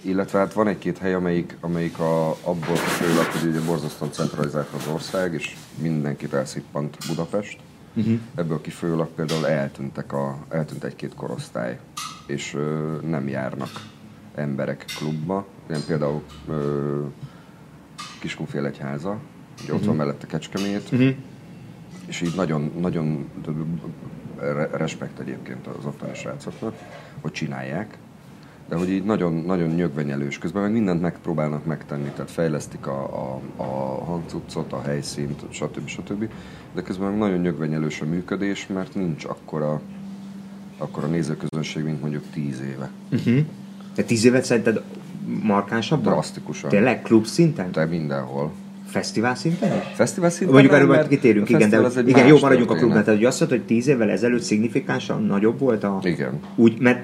illetve 0.00 0.38
hát 0.38 0.52
van 0.52 0.68
egy-két 0.68 0.98
hely, 0.98 1.14
amelyik, 1.14 1.56
amelyik 1.60 1.98
a, 1.98 2.30
abból 2.30 2.76
főleg, 2.76 3.24
hogy 3.24 3.48
ugye 3.48 3.60
borzasztóan 3.60 4.12
centralizált 4.12 4.68
az 4.76 4.86
ország, 4.92 5.34
és 5.34 5.56
mindenkit 5.78 6.32
elszippant 6.32 6.96
Budapest. 7.08 7.58
Uh-huh. 7.94 8.18
Ebből 8.34 8.60
kifolyólag 8.60 9.08
például 9.08 9.46
eltűntek 9.46 10.12
a, 10.12 10.38
eltűnt 10.48 10.84
egy-két 10.84 11.14
korosztály, 11.14 11.78
és 12.26 12.54
ö, 12.54 12.96
nem 13.02 13.28
járnak 13.28 13.70
emberek 14.34 14.84
klubba. 14.98 15.46
Ilyen 15.68 15.82
például 15.86 16.22
ö, 16.48 17.04
Kiskunfél 18.20 18.66
egyháza, 18.66 19.10
ugye 19.10 19.62
uh-huh. 19.62 19.76
ott 19.76 19.84
van 19.84 19.94
mhm. 19.94 20.04
mellette 20.04 20.26
Kecskemét, 20.26 20.92
uh-huh. 20.92 21.14
és 22.06 22.20
így 22.20 22.34
nagyon, 22.34 22.72
nagyon 22.78 23.28
respekt 24.72 25.18
egyébként 25.18 25.66
az 25.66 25.84
ottani 25.84 26.14
srácoknak, 26.14 26.74
hogy 27.20 27.32
csinálják, 27.32 27.98
de 28.70 28.76
hogy 28.76 28.90
így 28.90 29.04
nagyon, 29.04 29.34
nagyon 29.46 29.68
nyögvenyelős. 29.68 30.38
Közben 30.38 30.62
meg 30.62 30.72
mindent 30.72 31.00
megpróbálnak 31.00 31.64
megtenni, 31.64 32.10
tehát 32.14 32.30
fejlesztik 32.30 32.86
a, 32.86 33.02
a, 33.02 33.40
a 33.56 34.04
hangcuccot, 34.04 34.72
a 34.72 34.82
helyszínt, 34.82 35.42
stb. 35.50 35.88
stb. 35.88 36.28
De 36.74 36.82
közben 36.82 37.10
meg 37.10 37.18
nagyon 37.18 37.38
nyögvenyelős 37.38 38.00
a 38.00 38.04
működés, 38.04 38.66
mert 38.66 38.94
nincs 38.94 39.24
akkora, 39.24 39.80
akkora 40.78 41.06
nézőközönség, 41.06 41.84
mint 41.84 42.00
mondjuk 42.00 42.22
tíz 42.32 42.60
éve. 42.60 42.90
Uh-huh. 43.12 43.44
De 43.94 44.02
tíz 44.02 44.24
évet 44.24 44.44
szerinted 44.44 44.82
markánsabb? 45.42 46.02
Drasztikusan. 46.02 46.70
Tényleg 46.70 47.02
klub 47.02 47.26
szinten? 47.26 47.72
De 47.72 47.84
mindenhol. 47.84 48.52
Fesztivál 48.86 49.34
szinten 49.34 49.76
is? 49.76 49.84
Fesztivál 49.94 50.30
szinten 50.30 50.52
Mondjuk 50.52 50.74
erről 50.74 50.86
majd 50.86 51.08
kitérünk, 51.08 51.48
igen, 51.48 51.70
de 51.70 51.88
igen, 52.06 52.26
jó, 52.26 52.38
maradjunk 52.38 52.70
a 52.70 52.74
klubnál. 52.74 53.04
Tehát, 53.04 53.18
hogy 53.18 53.28
azt 53.28 53.40
mondod, 53.40 53.58
hogy 53.58 53.66
tíz 53.66 53.86
évvel 53.86 54.10
ezelőtt 54.10 54.42
szignifikánsan 54.42 55.22
nagyobb 55.22 55.58
volt 55.58 55.84
a... 55.84 56.00
Igen. 56.02 56.40
Úgy, 56.54 56.80
mert 56.80 57.00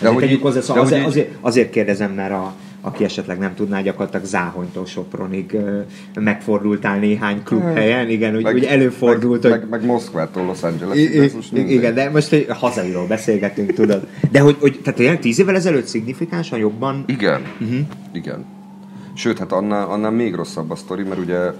de 0.00 0.08
hogy 0.08 0.30
így, 0.30 0.40
hozzá, 0.40 0.60
szóval 0.60 0.82
azért, 0.82 1.06
azért, 1.06 1.34
azért 1.40 1.70
kérdezem, 1.70 2.12
mert 2.12 2.32
a, 2.32 2.54
aki 2.80 3.04
esetleg 3.04 3.38
nem 3.38 3.54
tudná, 3.54 3.80
gyakorlatilag 3.80 4.24
Záhonytól 4.26 4.86
Sopronig 4.86 5.56
megfordultál 6.14 6.98
néhány 6.98 7.42
klubhelyen, 7.42 8.08
igen, 8.08 8.36
úgy, 8.36 8.42
Meg- 8.42 8.54
úgy 8.54 8.64
előfordult, 8.64 9.42
meg, 9.42 9.50
hogy 9.52 9.60
meg, 9.60 9.70
meg 9.70 9.84
Moszkvától 9.88 10.44
Los 10.44 10.62
Angeles. 10.62 10.96
I- 10.96 11.32
i- 11.52 11.72
igen, 11.72 11.94
de 11.94 12.10
most 12.10 12.32
egy 12.32 12.46
hazairól 12.48 13.06
beszélgetünk, 13.06 13.72
tudod. 13.72 14.06
De 14.30 14.40
hogy, 14.40 14.56
hogy 14.60 14.80
tehát 14.82 14.98
tényleg 14.98 15.20
tíz 15.20 15.40
évvel 15.40 15.54
ezelőtt 15.54 15.86
szignifikánsan 15.86 16.58
jobban 16.58 17.04
Igen, 17.06 17.40
uh-huh. 17.60 17.78
igen. 18.12 18.44
Sőt, 19.14 19.38
hát 19.38 19.52
annál, 19.52 19.88
annál 19.88 20.10
még 20.10 20.34
rosszabb 20.34 20.70
a 20.70 20.74
sztori, 20.74 21.02
mert 21.02 21.20
ugye 21.20 21.36
ö, 21.36 21.52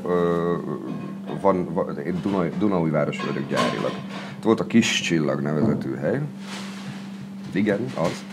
van, 1.40 1.68
van 1.72 1.98
én 2.06 2.14
Dunai, 2.22 2.48
Dunaújvárosi 2.58 3.20
vagyok 3.26 3.48
gyárilag. 3.48 3.90
Itt 4.36 4.42
volt 4.42 4.60
a 4.60 4.66
Kis 4.66 5.00
Csillag 5.00 5.40
nevezetű 5.40 5.94
hely. 5.94 6.20
Igen, 7.52 7.78
az. 7.94 8.24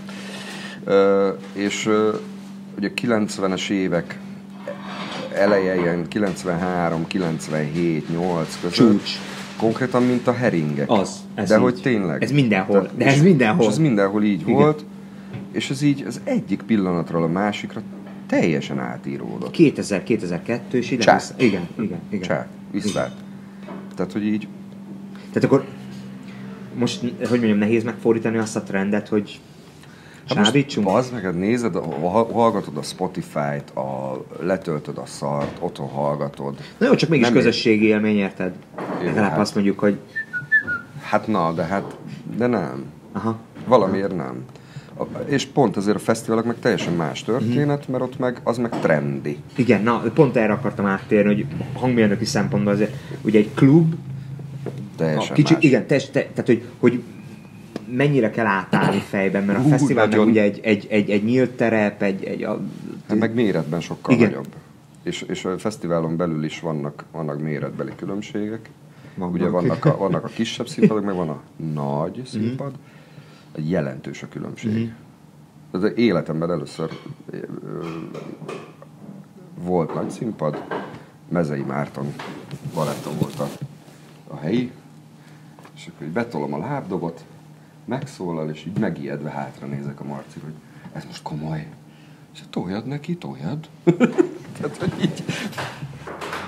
Ö, 0.84 1.30
és 1.54 1.86
ö, 1.86 2.16
ugye 2.78 2.92
90-es 3.02 3.70
évek 3.70 4.20
eleje, 5.34 5.76
ilyen 5.80 6.08
93, 6.08 7.08
97, 7.08 8.10
8 8.10 8.58
között. 8.62 8.74
Csúcs. 8.76 9.12
Konkrétan, 9.58 10.04
mint 10.04 10.28
a 10.28 10.34
heringek. 10.34 10.90
Az, 10.90 11.16
ez 11.36 11.50
De 11.50 11.56
így. 11.56 11.62
hogy 11.62 11.80
tényleg. 11.82 12.24
Ez 12.24 12.32
mindenhol, 12.32 12.82
Tehát- 12.82 12.98
de 12.98 13.06
ez 13.06 13.16
és- 13.16 13.22
mindenhol. 13.22 13.62
És 13.64 13.68
ez 13.72 13.78
mindenhol 13.78 14.24
így 14.24 14.42
Igen. 14.42 14.54
volt. 14.54 14.86
És 15.52 15.70
ez 15.70 15.82
így 15.82 16.04
az 16.08 16.22
egyik 16.24 16.62
pillanatról 16.62 17.24
a 17.24 17.28
másikra 17.28 17.82
teljesen 18.28 18.80
átíródott. 18.80 19.52
2000, 19.52 20.04
2002 20.04 20.74
és 20.74 20.92
ide 20.92 21.04
Csá. 21.04 21.14
vissza. 21.16 21.34
Igen, 21.38 21.68
igen, 21.80 22.00
igen. 22.10 22.22
Csá, 22.28 22.48
visszát. 22.72 23.12
Tehát, 23.96 24.12
hogy 24.12 24.26
így 24.26 24.48
Tehát 25.32 25.44
akkor 25.44 25.66
most, 26.78 27.00
hogy 27.02 27.30
mondjam, 27.40 27.58
nehéz 27.58 27.84
megfordítani 27.84 28.38
azt 28.38 28.56
a 28.56 28.64
trendet, 28.64 29.08
hogy 29.08 29.40
Hát 30.36 30.46
sábítsunk? 30.46 30.86
bazd 30.86 31.14
meg, 31.14 31.24
hát 31.24 31.34
nézed, 31.38 31.76
ha- 31.76 32.32
hallgatod 32.34 32.78
a 32.78 32.82
Spotify-t, 32.82 33.70
a, 33.76 34.18
letöltöd 34.40 34.98
a 34.98 35.06
szart, 35.06 35.58
otthon 35.60 35.88
hallgatod. 35.88 36.56
Na 36.78 36.86
jó, 36.86 36.96
csak 36.96 37.10
mégis 37.10 37.26
Nem 37.26 37.36
közösségi 37.36 37.86
élmény, 37.86 38.16
érted? 38.18 38.54
Legalább 39.04 39.30
hát- 39.30 39.40
azt 39.40 39.56
mondjuk, 39.56 39.80
hogy 39.80 39.98
Hát 41.02 41.28
na, 41.28 41.52
de 41.54 41.64
hát, 41.64 41.98
de 42.38 42.48
nem. 42.48 42.84
aha, 43.12 43.38
Valamiért 43.68 44.16
nem. 44.16 44.44
A- 44.98 45.04
És 45.26 45.46
pont 45.46 45.78
ezért 45.78 45.96
a 45.96 46.00
fesztiválok 46.00 46.46
meg 46.46 46.56
teljesen 46.60 46.94
más 46.94 47.24
történet, 47.24 47.88
mert 47.88 48.04
ott 48.04 48.20
meg 48.20 48.40
az 48.44 48.58
meg 48.58 48.80
trendi. 48.80 49.38
igen, 49.56 49.84
na, 49.84 50.00
pont 50.14 50.36
erre 50.36 50.54
akartam 50.54 50.86
áttérni, 50.86 51.34
hogy 51.34 51.46
hangmérnöki 51.74 52.26
szempontból 52.26 52.74
azért, 52.74 52.94
ugye 53.22 53.40
egy 53.40 53.54
klub, 53.54 53.94
Teljesen 54.98 55.32
a 55.32 55.34
kicsit, 55.34 55.56
más. 55.56 55.63
igen, 55.63 55.88
te, 55.88 55.98
te, 55.98 56.12
tehát 56.12 56.46
hogy, 56.46 56.63
hogy 56.80 57.04
mennyire 57.92 58.30
kell 58.30 58.46
átállni 58.46 59.00
fejben, 59.00 59.44
mert 59.44 59.60
a 59.60 59.62
Hú, 59.62 59.70
fesztivál 59.70 60.08
meg 60.08 60.20
ugye 60.20 60.42
egy, 60.42 60.60
egy, 60.63 60.88
egy, 60.89 61.10
egy 61.10 61.24
nyílt 61.24 61.51
terep, 61.51 62.01
egy, 62.01 62.24
egy 62.24 62.44
a, 62.44 62.60
Hát 63.08 63.18
meg 63.18 63.34
méretben 63.34 63.82
sokkal 63.82 64.13
Igen. 64.16 64.27
nagyobb. 64.30 64.48
És, 65.04 65.22
és 65.22 65.46
a 65.46 65.58
fesztiválon 65.58 66.18
belül 66.18 66.44
is 66.44 66.60
vannak, 66.60 67.04
vannak 67.12 67.42
méretbeli 67.42 67.92
különbségek. 67.96 68.70
Vannak. 69.16 69.34
Ugye 69.34 69.48
vannak 69.50 69.86
a, 69.86 69.98
vannak 69.98 70.24
a 70.24 70.27
kisebb 70.27 70.68
színpadok, 70.68 71.04
meg 71.06 71.16
van 71.16 71.30
a 71.30 71.42
nagy 71.74 72.16
Mhm. 72.18 72.25
színpad. 72.25 72.72
Egy 73.56 73.70
jelentős 73.70 74.24
a 74.24 74.27
különbség. 74.30 74.92
De 75.72 75.94
életemben 75.96 76.51
először 76.51 76.89
ö, 77.30 77.38
volt 79.63 79.94
nagy 79.94 80.10
színpad, 80.10 80.63
Mezei 81.30 81.62
Márton 81.62 82.13
barátom 82.74 83.13
volt 83.20 83.39
a, 83.39 83.48
a 84.27 84.38
helyi, 84.38 84.72
és 85.78 85.88
akkor 85.88 86.08
így 86.08 86.14
betolom 86.14 86.54
a 86.54 86.58
lábdobot, 86.58 87.26
megszólal, 87.86 88.50
és 88.50 88.66
így 88.66 88.80
megijedve 88.80 89.30
hátra 89.30 89.68
nézek 89.68 90.00
a 90.00 90.04
Marci, 90.04 90.40
hogy 90.44 90.54
ez 90.94 91.06
most 91.06 91.22
komoly. 91.22 91.68
És 92.34 92.40
hát 92.40 92.50
toljad 92.50 92.86
neki, 92.86 93.16
toljad. 93.16 93.68
tehát, 94.58 94.78
hogy 94.80 94.94
így... 95.02 95.24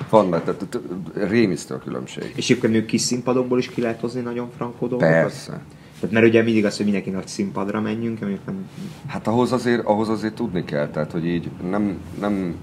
Van, 0.10 0.28
mert 0.28 0.44
tehát, 0.44 0.80
rémisztő 1.14 1.74
a 1.74 1.80
különbség. 1.80 2.34
és 2.36 2.50
akkor 2.50 2.70
nők 2.70 2.86
kis 2.86 3.02
színpadokból 3.02 3.58
is 3.58 3.70
ki 3.70 3.82
lehet 3.82 4.00
hozni 4.00 4.22
nagyon 4.22 4.50
frankó 4.56 4.88
dolgokat? 4.88 5.14
Persze. 5.14 5.62
Tehát 6.00 6.16
mert 6.16 6.26
ugye 6.26 6.44
mindig 6.44 6.66
az, 6.66 6.76
hogy 6.76 6.86
mindenki 6.86 7.10
nagy 7.10 7.28
színpadra 7.28 7.82
menjünk, 7.82 8.22
amikor 8.22 8.46
nem... 8.46 8.70
Hát 9.08 9.28
ahhoz 9.28 9.52
azért, 9.52 9.86
ahhoz 9.86 10.10
azért 10.10 10.34
tudni 10.34 10.64
kell, 10.64 10.88
tehát 10.88 11.12
hogy 11.12 11.26
így 11.26 11.50
nem, 11.70 11.98
nem 12.20 12.56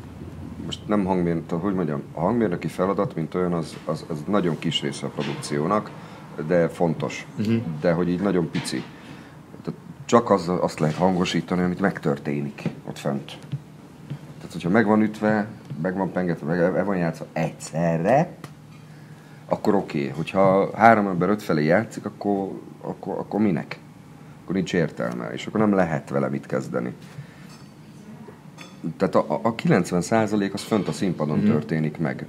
most 0.65 0.81
nem 0.87 1.05
hangmérnök, 1.05 1.51
hogy 1.51 1.75
mondjam, 1.75 2.03
a 2.13 2.21
hangmérnöki 2.21 2.69
feladat, 2.69 3.15
mint 3.15 3.35
olyan, 3.35 3.53
az, 3.53 3.77
az, 3.85 4.05
az 4.09 4.23
nagyon 4.27 4.59
kis 4.59 4.81
része 4.81 5.07
a 5.07 5.09
produkciónak, 5.09 5.91
de 6.47 6.69
fontos, 6.69 7.27
uh-huh. 7.39 7.63
de 7.81 7.93
hogy 7.93 8.09
így 8.09 8.21
nagyon 8.21 8.51
pici. 8.51 8.83
Tehát 9.63 9.81
csak 10.05 10.31
az, 10.31 10.49
azt 10.49 10.79
lehet 10.79 10.97
hangosítani, 10.97 11.63
amit 11.63 11.81
megtörténik 11.81 12.63
ott 12.89 12.99
fönt. 12.99 13.39
Tehát, 14.37 14.53
hogyha 14.53 14.69
meg 14.69 14.87
van 14.87 15.03
ütve, 15.03 15.47
meg 15.83 15.97
van 15.97 16.13
pengetve, 16.13 16.47
meg 16.47 16.59
el 16.59 16.85
van 16.85 16.97
játszva 16.97 17.27
egyszerre, 17.33 18.35
akkor 19.49 19.75
oké. 19.75 19.99
Okay. 19.99 20.13
Hogyha 20.17 20.71
három 20.77 21.07
ember 21.07 21.29
öt 21.29 21.43
felé 21.43 21.65
játszik, 21.65 22.05
akkor, 22.05 22.61
akkor, 22.81 23.19
akkor 23.19 23.41
minek? 23.41 23.79
Akkor 24.43 24.55
nincs 24.55 24.75
értelme, 24.75 25.29
és 25.33 25.47
akkor 25.47 25.61
nem 25.61 25.75
lehet 25.75 26.11
vele 26.11 26.29
mit 26.29 26.47
kezdeni. 26.47 26.93
Tehát 28.97 29.15
a, 29.15 29.41
a 29.43 29.55
90% 29.55 30.53
az 30.53 30.63
fönt 30.63 30.89
a 30.89 30.93
színpadon 30.93 31.39
mm. 31.39 31.45
történik 31.45 31.99
meg. 31.99 32.27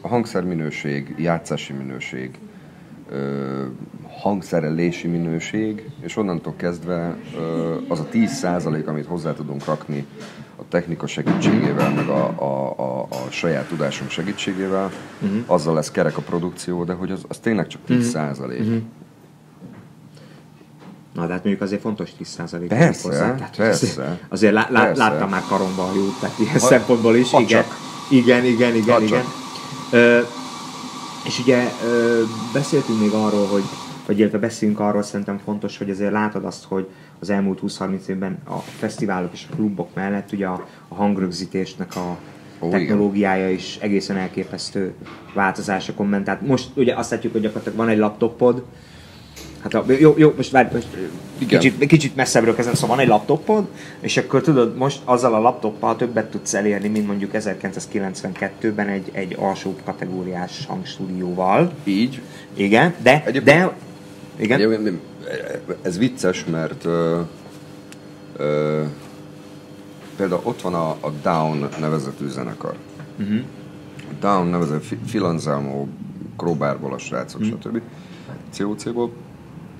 A 0.00 0.08
hangszerminőség, 0.08 1.14
játszási 1.18 1.72
minőség, 1.72 2.38
ö, 3.10 3.62
hangszerelési 4.22 5.08
minőség, 5.08 5.90
és 6.00 6.16
onnantól 6.16 6.54
kezdve 6.56 7.16
ö, 7.36 7.74
az 7.88 7.98
a 8.00 8.06
10% 8.12 8.86
amit 8.86 9.06
hozzá 9.06 9.32
tudunk 9.32 9.64
rakni 9.64 10.06
a 10.56 10.62
technika 10.68 11.06
segítségével, 11.06 11.90
meg 11.90 12.08
a, 12.08 12.34
a, 12.36 12.74
a, 12.82 13.00
a 13.10 13.30
saját 13.30 13.68
tudásunk 13.68 14.10
segítségével, 14.10 14.90
uh-huh. 15.20 15.38
azzal 15.46 15.74
lesz 15.74 15.90
kerek 15.90 16.16
a 16.16 16.20
produkció, 16.20 16.84
de 16.84 16.92
hogy 16.92 17.10
az, 17.10 17.20
az 17.28 17.38
tényleg 17.38 17.66
csak 17.66 17.80
10%. 17.88 18.38
Uh-huh. 18.38 18.82
Na, 21.14 21.26
de 21.26 21.32
hát 21.32 21.44
mondjuk 21.44 21.60
azért 21.60 21.80
fontos 21.80 22.10
10% 22.36 22.64
Persze, 22.68 23.08
hozzá. 23.08 23.34
Tehát 23.34 23.56
persze. 23.56 23.86
Azért, 23.86 24.22
azért 24.28 24.52
lá, 24.52 24.66
lá, 24.70 24.84
Persze. 24.84 25.02
láttam 25.02 25.28
már 25.28 25.42
karomba 25.48 25.82
a 25.82 25.94
jót, 25.94 26.20
tehát 26.20 26.38
ilyen 26.38 26.52
Ha- 26.52 26.58
szempontból 26.58 27.16
is. 27.16 27.30
ha 27.30 27.40
Igen, 27.40 27.64
igen, 28.10 28.44
igen, 28.44 28.74
igen, 28.74 28.94
Ha 28.94 29.00
igen. 29.00 29.08
csak. 29.08 29.26
Ö, 29.90 30.20
és 31.24 31.38
ugye 31.38 31.64
ö, 31.84 32.22
beszéltünk 32.52 33.00
még 33.00 33.12
arról, 33.12 33.46
hogy 33.46 33.64
vagy 34.06 34.18
illetve 34.18 34.38
beszélünk 34.38 34.80
arról, 34.80 35.02
szerintem 35.02 35.38
fontos, 35.44 35.78
hogy 35.78 35.90
azért 35.90 36.12
látod 36.12 36.44
azt, 36.44 36.64
hogy 36.64 36.88
az 37.18 37.30
elmúlt 37.30 37.60
20-30 37.62 38.06
évben 38.06 38.38
a 38.48 38.56
fesztiválok 38.56 39.32
és 39.32 39.46
a 39.50 39.54
klubok 39.54 39.94
mellett 39.94 40.32
ugye 40.32 40.46
a, 40.46 40.66
a 40.88 40.94
hangrögzítésnek 40.94 41.96
a 41.96 42.18
igen. 42.56 42.70
technológiája 42.70 43.50
is 43.50 43.78
egészen 43.80 44.16
elképesztő 44.16 44.94
változásokon 45.34 46.06
ment. 46.06 46.24
Tehát 46.24 46.46
most 46.46 46.68
ugye 46.74 46.94
azt 46.94 47.10
látjuk, 47.10 47.32
hogy 47.32 47.42
gyakorlatilag 47.42 47.78
van 47.78 47.88
egy 47.88 47.98
laptopod, 47.98 48.64
Hát 49.62 49.74
a, 49.74 49.84
jó, 49.98 50.14
jó, 50.16 50.32
most 50.36 50.50
várj, 50.50 50.68
most 50.72 50.86
Igen. 51.38 51.60
kicsit, 51.60 51.86
kicsit 51.86 52.16
messzebbről 52.16 52.54
kezdem, 52.54 52.74
szóval 52.74 52.96
van 52.96 53.04
egy 53.04 53.10
laptopod, 53.10 53.66
és 54.00 54.16
akkor 54.16 54.40
tudod, 54.40 54.76
most 54.76 55.00
azzal 55.04 55.34
a 55.34 55.38
laptoppal 55.40 55.96
többet 55.96 56.30
tudsz 56.30 56.54
elérni, 56.54 56.88
mint 56.88 57.06
mondjuk 57.06 57.30
1992-ben 57.34 58.88
egy, 58.88 59.10
egy 59.12 59.36
alsó 59.38 59.76
kategóriás 59.84 60.66
hangstúdióval. 60.66 61.72
Így. 61.84 62.20
Igen, 62.54 62.94
de, 63.02 63.22
Egyébként- 63.24 63.44
de, 63.44 63.72
igen, 64.36 64.60
Egyébként 64.60 65.00
ez 65.82 65.98
vicces, 65.98 66.44
mert 66.44 66.84
ö, 66.84 67.20
ö, 68.36 68.82
például 70.16 70.40
ott 70.44 70.60
van 70.62 70.74
a, 70.74 70.90
a 70.90 71.10
Down 71.22 71.68
nevezetű 71.80 72.28
zenekar. 72.28 72.74
Uh-huh. 73.18 73.40
Down 74.20 74.46
nevezetű 74.46 74.84
Fi- 74.84 74.98
Phil 75.06 75.24
Anselmo, 75.24 75.86
Crowbarból 76.36 76.92
a 76.92 76.98
srácok, 76.98 77.40
uh-huh. 77.40 77.58
stb. 77.60 77.80
COC-ból, 78.58 79.12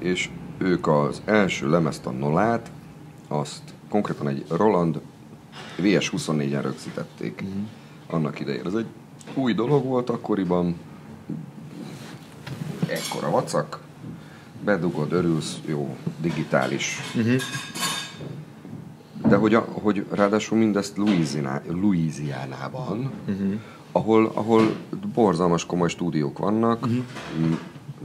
és 0.01 0.29
ők 0.59 0.87
az 0.87 1.23
első 1.25 1.71
lemezt, 1.71 2.07
a 2.07 2.11
Nolát, 2.11 2.71
azt 3.29 3.63
konkrétan 3.89 4.29
egy 4.29 4.45
Roland 4.49 5.01
VS24-en 5.79 6.59
rögzítették 6.63 7.43
uh-huh. 7.45 7.63
annak 8.07 8.41
idején. 8.41 8.67
Ez 8.67 8.75
egy 8.75 8.87
új 9.35 9.55
dolog 9.55 9.85
volt 9.85 10.11
akkoriban, 10.11 10.77
ekkora 12.87 13.31
vacak, 13.31 13.81
bedugod, 14.65 15.13
örülsz, 15.13 15.59
jó, 15.67 15.97
digitális. 16.21 16.97
Uh-huh. 17.17 17.41
De 19.29 19.37
hogy, 19.37 19.55
a, 19.55 19.61
hogy 19.61 20.07
ráadásul 20.11 20.59
mindezt 20.59 20.97
Louisianában, 21.67 23.11
uh-huh. 23.29 23.53
ahol, 23.93 24.31
ahol 24.35 24.77
borzalmas 25.15 25.67
komoly 25.67 25.89
stúdiók 25.89 26.39
vannak, 26.39 26.87
uh-huh. 26.87 27.05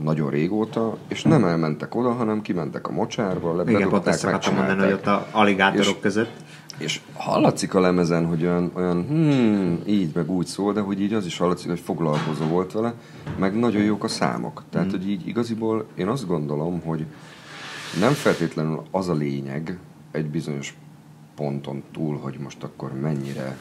Nagyon 0.02 0.30
régóta, 0.30 0.96
és 1.08 1.22
nem 1.22 1.44
elmentek 1.44 1.94
oda, 1.94 2.12
hanem 2.12 2.42
kimentek 2.42 2.88
a 2.88 2.92
mocsárba, 2.92 3.54
le, 3.56 3.70
igen, 3.70 3.88
pont 3.88 4.06
ezt 4.06 4.24
akartam 4.24 4.54
mondani, 4.54 4.80
hogy 4.80 4.92
ott 4.92 5.06
a 5.06 5.26
aligátorok 5.30 5.94
És- 5.94 6.00
között. 6.00 6.30
És 6.78 7.00
hallatszik 7.14 7.74
a 7.74 7.80
lemezen, 7.80 8.26
hogy 8.26 8.42
olyan, 8.42 8.70
olyan 8.74 9.06
hmm, 9.06 9.80
így 9.86 10.14
meg 10.14 10.30
úgy 10.30 10.46
szól, 10.46 10.72
de 10.72 10.80
hogy 10.80 11.00
így 11.00 11.12
az 11.12 11.26
is 11.26 11.38
hallatszik, 11.38 11.68
hogy 11.68 11.80
foglalkozó 11.80 12.44
volt 12.44 12.72
vele, 12.72 12.94
meg 13.38 13.58
nagyon 13.58 13.82
jók 13.82 14.04
a 14.04 14.08
számok. 14.08 14.62
Tehát, 14.70 14.90
hogy 14.90 15.08
így 15.08 15.28
igaziból 15.28 15.86
én 15.94 16.08
azt 16.08 16.26
gondolom, 16.26 16.80
hogy 16.84 17.04
nem 18.00 18.12
feltétlenül 18.12 18.82
az 18.90 19.08
a 19.08 19.14
lényeg 19.14 19.78
egy 20.10 20.26
bizonyos 20.26 20.74
ponton 21.36 21.82
túl, 21.92 22.18
hogy 22.18 22.38
most 22.38 22.62
akkor 22.62 22.92
mennyire, 23.00 23.56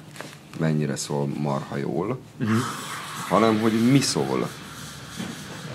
mennyire 0.59 0.95
szól 0.95 1.27
marha 1.39 1.77
jól, 1.77 2.17
uh-huh. 2.39 2.57
hanem 3.29 3.59
hogy 3.59 3.91
mi 3.91 3.99
szól. 3.99 4.47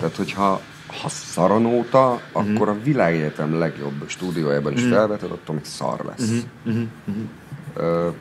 Tehát, 0.01 0.15
hogyha 0.15 0.61
ha 1.01 1.09
szaranóta, 1.09 2.21
uh-huh. 2.33 2.55
akkor 2.55 2.69
a 2.69 2.81
világegyetem 2.83 3.59
legjobb 3.59 4.03
stúdiójában 4.07 4.73
is 4.73 4.81
uh-huh. 4.81 4.97
felveted, 4.97 5.31
attól 5.31 5.55
még 5.55 5.65
szar 5.65 6.05
lesz. 6.05 6.43
Uh-huh. 6.65 6.83
Uh-huh. 7.05 8.07
Uh, 8.07 8.13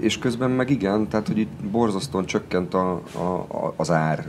és 0.00 0.18
közben 0.18 0.50
meg 0.50 0.70
igen, 0.70 1.08
tehát 1.08 1.26
hogy 1.26 1.38
itt 1.38 1.64
borzasztóan 1.70 2.26
csökkent 2.26 2.74
a, 2.74 2.92
a, 2.92 3.74
az 3.76 3.90
ár, 3.90 4.26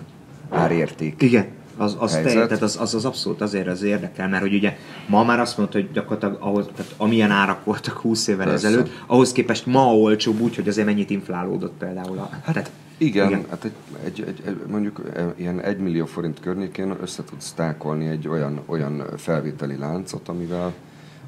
árérték. 0.49 1.21
Igen, 1.21 1.47
az, 1.79 1.95
az, 1.99 2.11
te, 2.11 2.21
tehát 2.21 2.61
az, 2.61 2.77
az, 2.79 2.93
az 2.93 3.05
abszolút 3.05 3.41
azért 3.41 3.67
az 3.67 3.81
érdekel, 3.81 4.29
mert 4.29 4.41
hogy 4.41 4.53
ugye 4.53 4.77
ma 5.07 5.23
már 5.23 5.39
azt 5.39 5.57
mondta, 5.57 5.77
hogy 5.77 5.91
gyakorlatilag 5.91 6.37
ahhoz, 6.39 6.65
tehát 6.75 6.93
amilyen 6.97 7.31
árak 7.31 7.65
voltak 7.65 7.97
20 7.97 8.27
évvel 8.27 8.47
Persze. 8.47 8.67
ezelőtt, 8.67 8.89
ahhoz 9.07 9.31
képest 9.31 9.65
ma 9.65 9.95
olcsóbb 9.95 10.39
úgy, 10.39 10.55
hogy 10.55 10.67
azért 10.67 10.87
mennyit 10.87 11.09
inflálódott 11.09 11.77
például. 11.77 12.17
A, 12.17 12.29
hát, 12.31 12.53
tehát, 12.53 12.71
igen, 12.97 13.27
igen, 13.27 13.45
hát 13.49 13.63
egy, 13.63 13.71
egy, 14.03 14.23
egy, 14.27 14.41
egy, 14.45 14.57
mondjuk 14.67 15.01
e, 15.13 15.33
ilyen 15.37 15.61
1 15.61 15.77
millió 15.77 16.05
forint 16.05 16.39
környékén 16.39 16.95
össze 17.01 17.23
tudsz 17.23 17.51
tákolni 17.51 18.07
egy 18.07 18.27
olyan, 18.27 18.61
olyan 18.65 19.03
felvételi 19.17 19.77
láncot, 19.77 20.27
amivel, 20.27 20.73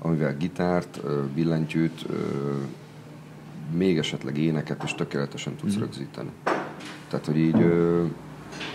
amivel 0.02 0.38
gitárt, 0.38 1.00
billentyűt, 1.34 2.06
még 3.78 3.98
esetleg 3.98 4.38
éneket 4.38 4.84
is 4.84 4.96
tökéletesen 4.96 5.56
tudsz 5.56 5.76
mm. 5.76 5.80
rögzíteni. 5.80 6.30
Tehát, 7.10 7.26
hogy 7.26 7.38
így, 7.38 7.66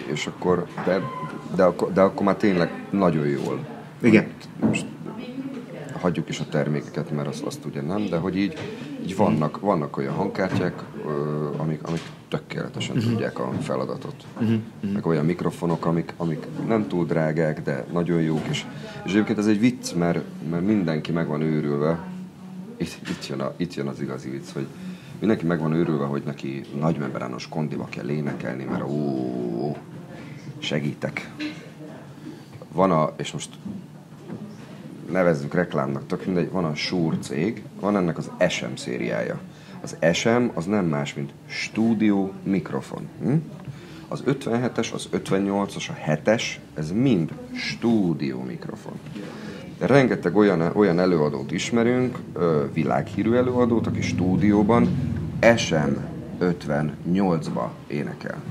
és 0.06 0.26
akkor, 0.26 0.66
de, 0.84 1.00
de, 1.54 1.62
akkor, 1.62 1.92
de 1.92 2.00
akkor 2.00 2.26
már 2.26 2.36
tényleg 2.36 2.70
nagyon 2.90 3.26
jól. 3.26 3.66
Igen. 4.00 4.26
Most 4.60 4.86
hagyjuk 6.00 6.28
is 6.28 6.40
a 6.40 6.46
termékeket, 6.50 7.10
mert 7.10 7.28
azt, 7.28 7.42
azt 7.42 7.64
ugye 7.64 7.82
nem, 7.82 8.06
de 8.06 8.16
hogy 8.16 8.36
így, 8.36 8.54
így 9.02 9.16
vannak, 9.16 9.60
vannak 9.60 9.96
olyan 9.96 10.14
hangkártyák, 10.14 10.82
amik, 11.56 11.82
amik 11.82 12.00
tökéletesen 12.28 12.96
uh-huh. 12.96 13.12
tudják 13.12 13.38
a 13.38 13.52
feladatot. 13.60 14.24
Uh-huh. 14.40 14.60
Meg 14.92 15.06
olyan 15.06 15.24
mikrofonok, 15.24 15.86
amik, 15.86 16.12
amik 16.16 16.46
nem 16.66 16.88
túl 16.88 17.04
drágák, 17.04 17.62
de 17.62 17.84
nagyon 17.92 18.20
jók, 18.20 18.46
és, 18.48 18.64
és 19.04 19.10
egyébként 19.10 19.38
ez 19.38 19.46
egy 19.46 19.60
vicc, 19.60 19.92
mert, 19.92 20.20
mert 20.50 20.66
mindenki 20.66 21.12
meg 21.12 21.26
van 21.26 21.40
őrülve, 21.40 21.98
itt, 22.76 22.98
itt, 23.08 23.26
jön 23.28 23.40
a, 23.40 23.52
itt 23.56 23.74
jön 23.74 23.86
az 23.86 24.00
igazi 24.00 24.30
vicc, 24.30 24.52
hogy 24.52 24.66
mindenki 25.18 25.46
meg 25.46 25.60
van 25.60 25.72
őrülve, 25.72 26.04
hogy 26.04 26.22
neki 26.22 26.60
nagymembrános 26.78 27.48
kondiba 27.48 27.84
kell 27.84 28.08
énekelni, 28.08 28.64
mert 28.64 28.82
ó, 28.82 29.76
segítek. 30.58 31.30
Van 32.72 32.90
a, 32.90 33.12
és 33.16 33.32
most 33.32 33.50
nevezzük 35.10 35.54
reklámnak, 35.54 36.06
tök 36.06 36.26
mindegy, 36.26 36.50
van 36.50 36.64
a 36.64 36.74
Shure 36.74 37.18
cég, 37.18 37.62
van 37.80 37.96
ennek 37.96 38.18
az 38.18 38.30
SM 38.48 38.74
szériája. 38.74 39.40
Az 39.82 39.96
SM 40.12 40.44
az 40.54 40.64
nem 40.64 40.84
más, 40.84 41.14
mint 41.14 41.32
stúdió 41.46 42.32
mikrofon. 42.42 43.08
Hm? 43.20 43.34
Az 44.08 44.22
57-es, 44.26 44.92
az 44.92 45.08
58-as, 45.12 45.88
a 45.88 46.10
7-es, 46.10 46.42
ez 46.74 46.92
mind 46.92 47.32
stúdió 47.54 48.42
mikrofon. 48.42 49.00
Rengeteg 49.78 50.36
olyan, 50.36 50.70
olyan 50.74 50.98
előadót 50.98 51.52
ismerünk, 51.52 52.18
világhírű 52.72 53.32
előadót, 53.32 53.86
aki 53.86 54.02
stúdióban 54.02 54.88
SM 55.56 55.92
58-ba 56.40 57.68
énekel. 57.86 58.42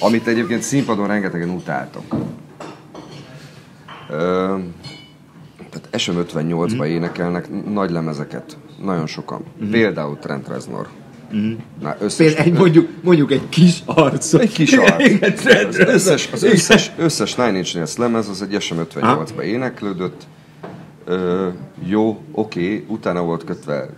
Amit 0.00 0.26
egyébként 0.26 0.62
színpadon 0.62 1.06
rengetegen 1.06 1.50
utáltok. 1.50 2.14
Ö, 4.10 4.56
tehát 5.70 5.98
SM 5.98 6.12
58-ba 6.16 6.76
mm. 6.76 6.82
énekelnek 6.82 7.64
nagy 7.72 7.90
lemezeket. 7.90 8.56
Nagyon 8.82 9.06
sokan. 9.06 9.44
Mm. 9.64 9.70
Például 9.70 10.18
Trent 10.18 10.48
Reznor. 10.48 10.88
Mm. 11.34 11.52
Na, 11.80 11.96
összes, 11.98 12.16
Például 12.16 12.46
egy, 12.46 12.58
mondjuk, 12.58 12.88
mondjuk 13.02 13.32
egy 13.32 13.48
kis 13.48 13.82
arc. 13.84 14.34
Egy 14.34 14.52
kis 14.52 14.72
arc. 14.72 15.44
az 15.78 15.78
összes, 15.78 16.28
az 16.32 16.42
összes, 16.42 16.92
összes 16.98 17.34
Nine 17.34 17.56
Inch 17.56 17.74
Nails 17.74 17.96
lemez 17.96 18.28
az 18.28 18.42
egy 18.42 18.56
SM58-ba 18.58 19.40
éneklődött. 19.40 20.26
Ö, 21.04 21.48
jó, 21.84 22.20
oké, 22.32 22.60
okay. 22.60 22.84
utána 22.88 23.22
volt 23.22 23.44
kötve 23.44 23.88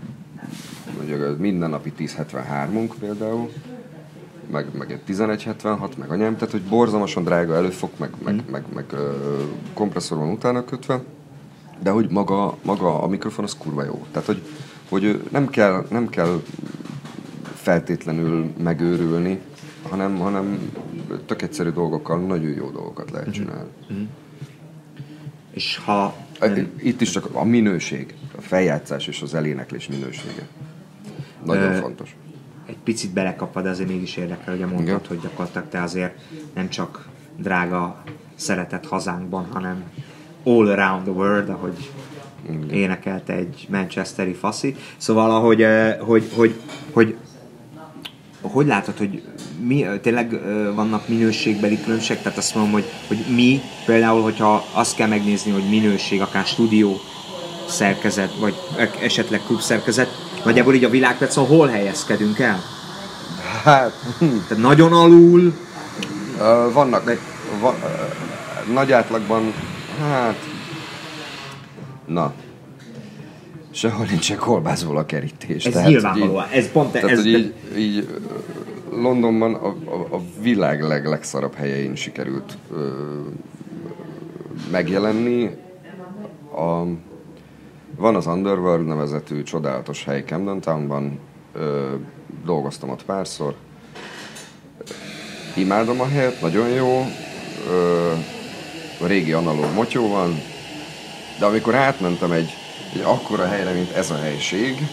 mondjuk 0.96 1.38
mindennapi 1.38 1.92
1073-unk 1.98 2.90
például, 3.00 3.50
meg, 4.50 4.66
meg 4.78 4.92
egy 4.92 5.00
1176, 5.08 5.96
meg 5.96 6.10
anyám, 6.10 6.34
tehát 6.36 6.50
hogy 6.50 6.62
borzalmasan 6.62 7.24
drága 7.24 7.54
előfok, 7.54 7.98
meg, 7.98 8.10
meg, 8.24 8.34
mm. 8.34 8.36
meg, 8.50 8.64
meg, 8.74 8.86
meg 8.90 9.00
kompresszor 9.74 10.18
van 10.18 10.30
utána 10.30 10.64
kötve, 10.64 11.02
de 11.82 11.90
hogy 11.90 12.10
maga, 12.10 12.56
maga 12.62 13.02
a 13.02 13.08
mikrofon 13.08 13.44
az 13.44 13.56
kurva 13.58 13.84
jó. 13.84 14.06
Tehát, 14.12 14.26
hogy, 14.26 14.42
hogy 14.88 15.22
nem 15.30 15.48
kell, 15.48 15.86
nem 15.90 16.08
kell 16.08 16.42
feltétlenül 17.70 18.52
megőrülni, 18.62 19.40
hanem, 19.88 20.16
hanem 20.16 20.72
tök 21.26 21.42
egyszerű 21.42 21.70
dolgokkal 21.70 22.18
nagyon 22.18 22.50
jó 22.50 22.70
dolgokat 22.70 23.10
lehet 23.10 23.26
mhm. 23.26 23.36
csinálni. 23.36 23.70
Mm-hmm. 23.92 24.04
És 25.50 25.76
ha... 25.84 26.16
Itt 26.76 27.00
is 27.00 27.10
csak 27.10 27.28
a 27.32 27.44
minőség, 27.44 28.14
a 28.36 28.40
feljátszás 28.40 29.06
és 29.06 29.22
az 29.22 29.34
eléneklés 29.34 29.88
minősége. 29.88 30.46
Nagyon 31.44 31.72
Ö, 31.72 31.76
fontos. 31.76 32.16
Egy 32.66 32.76
picit 32.84 33.12
belekapad, 33.12 33.66
azért 33.66 33.88
mégis 33.88 34.16
érdekel, 34.16 34.56
hogy 34.56 34.58
mondtad, 34.58 34.82
Igen. 34.82 35.00
hogy 35.08 35.20
gyakorlatilag 35.20 35.68
te 35.68 35.82
azért 35.82 36.20
nem 36.54 36.68
csak 36.68 37.08
drága 37.36 38.02
szeretett 38.34 38.86
hazánkban, 38.86 39.46
hanem 39.52 39.82
all 40.44 40.68
around 40.68 41.02
the 41.02 41.12
world, 41.12 41.48
ahogy 41.48 41.90
Igen. 42.48 42.70
énekelte 42.70 43.32
egy 43.32 43.66
manchesteri 43.70 44.32
faszi. 44.32 44.76
Szóval, 44.96 45.30
ahogy, 45.30 45.66
hogy, 46.00 46.30
hogy, 46.36 46.62
hogy 46.92 47.16
hogy 47.16 47.16
látod, 48.66 48.98
hogy 48.98 49.22
mi, 49.66 49.86
tényleg 50.02 50.40
vannak 50.74 51.08
minőségbeli 51.08 51.80
különbségek? 51.82 52.22
Tehát 52.22 52.38
azt 52.38 52.54
mondom, 52.54 52.72
hogy, 52.72 52.84
hogy 53.08 53.24
mi 53.34 53.60
például, 53.86 54.22
hogyha 54.22 54.64
azt 54.72 54.96
kell 54.96 55.08
megnézni, 55.08 55.50
hogy 55.50 55.68
minőség, 55.68 56.20
akár 56.20 56.44
stúdió 56.44 57.00
szerkezet, 57.68 58.34
vagy 58.38 58.54
esetleg 59.02 59.40
klub 59.46 59.60
szerkezet, 59.60 60.08
nagyjából 60.44 60.74
így 60.74 60.84
a 60.84 60.88
világpiacon 60.88 61.46
hol 61.46 61.68
helyezkedünk 61.68 62.38
el? 62.38 62.62
Hát... 63.64 63.92
Tehát 64.18 64.62
nagyon 64.62 64.92
alul? 64.92 65.52
Uh, 66.38 66.72
vannak, 66.72 67.04
de... 67.04 67.18
va, 67.60 67.68
uh, 67.68 68.72
nagy 68.74 68.92
átlagban, 68.92 69.54
hát... 70.00 70.36
Na, 72.06 72.32
sehol 73.70 74.06
nincsen 74.06 74.38
kolbászból 74.38 74.96
a 74.96 75.06
kerítés. 75.06 75.64
Ez 75.64 75.72
tehát, 75.72 75.88
nyilvánvalóan, 75.88 76.46
így, 76.50 76.56
ez 76.56 76.70
pont... 76.70 76.92
Tehát, 76.92 77.10
ez, 77.10 77.18
hogy 77.18 77.26
így, 77.26 77.54
így 77.76 78.08
Londonban 78.92 79.54
a, 79.54 79.66
a, 79.66 80.14
a 80.14 80.20
világ 80.40 80.82
leg, 80.82 81.06
legszarabb 81.06 81.54
helyein 81.54 81.94
sikerült 81.94 82.56
ö, 82.72 82.90
megjelenni. 84.70 85.50
A, 86.54 86.82
van 87.96 88.14
az 88.14 88.26
Underworld 88.26 88.86
nevezetű 88.86 89.42
csodálatos 89.42 90.04
hely 90.04 90.22
Camden 90.22 90.60
Townban, 90.60 91.18
ö, 91.52 91.94
dolgoztam 92.44 92.90
ott 92.90 93.04
párszor. 93.04 93.54
Imádom 95.56 96.00
a 96.00 96.06
helyet, 96.06 96.40
nagyon 96.40 96.68
jó. 96.68 97.06
Ö, 97.68 98.12
a 99.00 99.06
régi 99.06 99.32
analóg 99.32 99.74
motyó 99.74 100.08
van, 100.08 100.34
de 101.38 101.44
amikor 101.46 101.74
átmentem 101.74 102.32
egy 102.32 102.59
egy 102.94 103.00
akkora 103.04 103.46
helyre, 103.46 103.72
mint 103.72 103.90
ez 103.90 104.10
a 104.10 104.16
helység, 104.16 104.88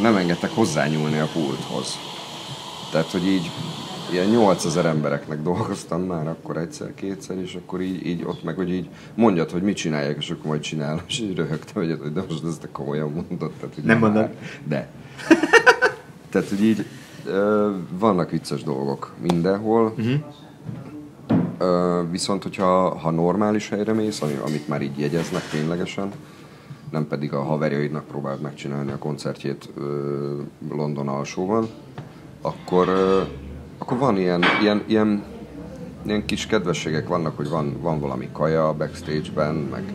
nem 0.00 0.16
engedtek 0.16 0.50
hozzányúlni 0.50 1.18
a 1.18 1.28
pulthoz. 1.32 1.98
Tehát, 2.90 3.10
hogy 3.10 3.26
így 3.26 3.50
ilyen 4.12 4.26
8000 4.26 4.86
embereknek 4.86 5.42
dolgoztam 5.42 6.02
már 6.02 6.28
akkor 6.28 6.56
egyszer-kétszer, 6.56 7.38
és 7.38 7.54
akkor 7.54 7.80
így, 7.80 8.06
így 8.06 8.24
ott 8.24 8.44
meg, 8.44 8.54
hogy 8.54 8.72
így 8.72 8.88
mondjad, 9.14 9.50
hogy 9.50 9.62
mit 9.62 9.76
csinálják, 9.76 10.16
és 10.18 10.30
akkor 10.30 10.46
majd 10.46 10.60
csinálom, 10.60 11.00
és 11.06 11.18
így 11.18 11.36
röhögtem, 11.36 11.82
hogy 11.82 12.12
de 12.12 12.22
most 12.28 12.44
ezt 12.44 12.68
komolyan 12.72 13.10
mondod. 13.10 13.50
Tehát, 13.50 13.74
hogy 13.74 13.84
nem 13.84 13.98
mondod? 13.98 14.28
De. 14.68 14.88
tehát, 16.30 16.48
hogy 16.48 16.64
így 16.64 16.86
vannak 17.98 18.30
vicces 18.30 18.62
dolgok 18.62 19.14
mindenhol, 19.22 19.94
uh-huh. 19.96 20.20
viszont, 22.10 22.42
hogyha 22.42 22.98
ha 22.98 23.10
normális 23.10 23.68
helyre 23.68 23.92
mész, 23.92 24.22
amit 24.22 24.68
már 24.68 24.82
így 24.82 24.98
jegyeznek 24.98 25.48
ténylegesen, 25.48 26.12
nem 26.94 27.06
pedig 27.06 27.32
a 27.32 27.42
haverjaidnak 27.42 28.06
próbáld 28.06 28.40
megcsinálni 28.40 28.92
a 28.92 28.98
koncertjét 28.98 29.68
ö, 29.76 30.40
London 30.70 31.08
alsóban, 31.08 31.68
akkor, 32.40 32.88
ö, 32.88 33.22
akkor 33.78 33.98
van 33.98 34.16
ilyen, 34.16 34.42
ilyen, 34.62 34.82
ilyen, 34.86 35.24
ilyen 36.02 36.24
kis 36.24 36.46
kedvességek 36.46 37.08
vannak, 37.08 37.36
hogy 37.36 37.48
van, 37.48 37.76
van 37.80 38.00
valami 38.00 38.28
kaja 38.32 38.72
backstage-ben, 38.72 39.54
meg, 39.54 39.92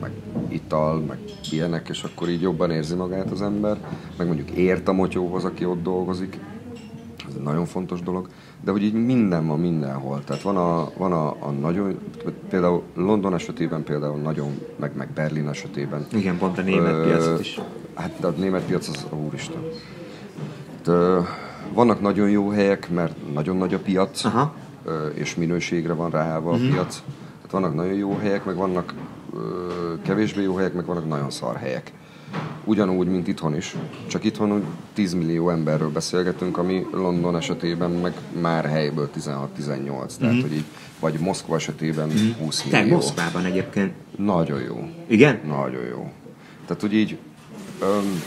meg 0.00 0.10
ital, 0.48 1.00
meg 1.00 1.18
ilyenek, 1.50 1.88
és 1.88 2.02
akkor 2.02 2.28
így 2.28 2.40
jobban 2.40 2.70
érzi 2.70 2.94
magát 2.94 3.30
az 3.30 3.42
ember, 3.42 3.76
meg 4.16 4.26
mondjuk 4.26 4.50
ért 4.50 4.88
a 4.88 4.92
motyóhoz, 4.92 5.44
aki 5.44 5.64
ott 5.64 5.82
dolgozik. 5.82 6.38
Ez 7.30 7.36
egy 7.36 7.42
nagyon 7.42 7.64
fontos 7.64 8.00
dolog, 8.00 8.28
de 8.64 8.70
hogy 8.70 8.82
így 8.82 8.92
minden 8.92 9.46
van 9.46 9.60
mindenhol. 9.60 10.24
Tehát 10.24 10.42
van 10.42 10.56
a, 10.56 10.90
van 10.96 11.12
a, 11.12 11.28
a 11.28 11.50
nagyon, 11.50 11.98
például 12.48 12.82
London 12.94 13.34
esetében 13.34 13.82
például 13.82 14.18
nagyon, 14.18 14.60
meg, 14.76 14.96
meg 14.96 15.08
Berlin 15.08 15.48
esetében. 15.48 16.06
Igen, 16.12 16.38
pont 16.38 16.58
a 16.58 16.62
német 16.62 16.92
Ö, 16.92 17.04
piacot 17.04 17.40
is. 17.40 17.60
Hát 17.94 18.24
a 18.24 18.30
német 18.30 18.62
piac 18.62 18.88
az, 18.88 19.06
úristen. 19.26 19.62
De, 20.84 20.92
vannak 21.72 22.00
nagyon 22.00 22.30
jó 22.30 22.48
helyek, 22.48 22.90
mert 22.90 23.32
nagyon 23.32 23.56
nagy 23.56 23.74
a 23.74 23.78
piac, 23.78 24.24
Aha. 24.24 24.54
és 25.14 25.34
minőségre 25.34 25.92
van 25.92 26.10
ráállva 26.10 26.50
a 26.50 26.56
piac. 26.56 27.02
Tehát 27.36 27.50
vannak 27.50 27.74
nagyon 27.74 27.94
jó 27.94 28.16
helyek, 28.16 28.44
meg 28.44 28.56
vannak 28.56 28.94
ö, 29.34 29.38
kevésbé 30.02 30.42
jó 30.42 30.54
helyek, 30.54 30.74
meg 30.74 30.86
vannak 30.86 31.08
nagyon 31.08 31.30
szar 31.30 31.56
helyek. 31.56 31.92
Ugyanúgy, 32.64 33.06
mint 33.06 33.28
itthon 33.28 33.56
is. 33.56 33.76
Csak 34.06 34.24
itthon 34.24 34.52
úgy 34.52 34.62
10 34.94 35.14
millió 35.14 35.50
emberről 35.50 35.90
beszélgetünk, 35.90 36.58
ami 36.58 36.86
London 36.92 37.36
esetében 37.36 37.90
meg 37.90 38.12
már 38.40 38.64
helyből 38.64 39.10
16-18. 39.16 40.16
Tehát, 40.18 40.40
hogy 40.40 40.52
így, 40.52 40.64
vagy 41.00 41.18
Moszkva 41.18 41.54
esetében 41.56 42.10
20 42.38 42.62
Te 42.70 42.80
millió. 42.80 42.94
Moszkvában 42.94 43.44
egyébként. 43.44 43.92
Nagyon 44.16 44.60
jó. 44.60 44.88
Igen? 45.06 45.40
Nagyon 45.46 45.84
jó. 45.90 46.10
Tehát, 46.66 46.80
hogy 46.80 46.94
így 46.94 47.18
öm, 47.82 48.22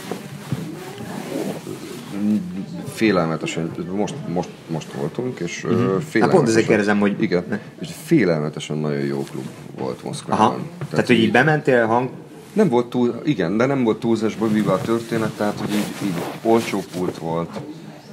félelmetesen, 2.92 3.70
most, 3.96 4.14
most, 4.28 4.48
most 4.66 4.92
voltunk, 4.92 5.40
és 5.40 5.64
uh-huh. 5.64 5.78
félelmetesen... 5.80 6.20
Hát 6.22 6.30
pont 6.30 6.48
ezért 6.48 6.66
kérdezem, 6.66 6.98
hogy- 6.98 7.22
Igen, 7.22 7.60
és 7.80 7.88
félelmetesen 8.04 8.76
nagyon 8.76 9.00
jó 9.00 9.24
klub 9.30 9.44
volt 9.78 10.02
Moszkvában. 10.04 10.46
Aha. 10.46 10.54
Tehát, 10.54 10.88
Tehát 10.90 11.06
hogy 11.06 11.18
így 11.18 11.30
bementél 11.30 11.86
hang... 11.86 12.10
Nem 12.54 12.68
volt 12.68 12.86
túl, 12.86 13.20
igen, 13.24 13.56
de 13.56 13.66
nem 13.66 13.84
volt 13.84 14.00
túlzásban 14.00 14.52
vive 14.52 14.72
a 14.72 14.80
történet, 14.80 15.36
tehát 15.36 15.60
hogy 15.60 15.70
így, 15.70 15.86
így 16.04 16.22
olcsó 16.42 16.80
pult 16.96 17.18
volt, 17.18 17.60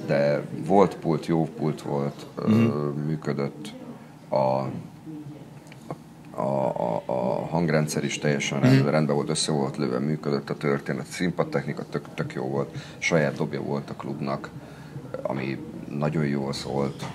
de 0.06 0.42
volt 0.66 0.96
pult, 0.96 1.26
jó 1.26 1.50
pult 1.58 1.82
volt, 1.82 2.26
uh-huh. 2.38 2.62
ö, 2.62 2.90
működött. 3.06 3.74
A, 4.30 4.36
a, 4.36 4.70
a, 6.42 7.04
a 7.06 7.48
hangrendszer 7.50 8.04
is 8.04 8.18
teljesen 8.18 8.60
rend, 8.60 8.90
rendben 8.90 9.16
volt, 9.16 9.30
össze 9.30 9.52
volt 9.52 9.78
lőve, 9.78 10.00
működött 10.00 10.50
a 10.50 10.58
történet, 10.58 11.06
színpadtechnika 11.06 11.86
tök, 11.90 12.06
tök 12.14 12.34
jó 12.34 12.44
volt, 12.44 12.76
saját 12.98 13.36
dobja 13.36 13.62
volt 13.62 13.90
a 13.90 13.94
klubnak, 13.94 14.50
ami 15.22 15.58
nagyon 15.90 16.26
jól 16.26 16.54
szólt, 16.54 17.06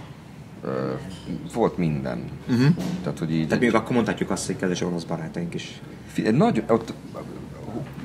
volt 1.54 1.76
minden. 1.76 2.30
Uh-huh. 2.48 2.74
Tehát, 3.02 3.18
hogy 3.18 3.34
így... 3.34 3.46
Tehát 3.48 3.62
még 3.62 3.74
akkor 3.74 3.92
mondhatjuk 3.92 4.30
azt, 4.30 4.46
hogy 4.46 4.56
kedves 4.56 4.80
orosz 4.80 5.04
barátaink 5.04 5.54
is. 5.54 5.80
Nagy, 6.32 6.62
ott, 6.68 6.92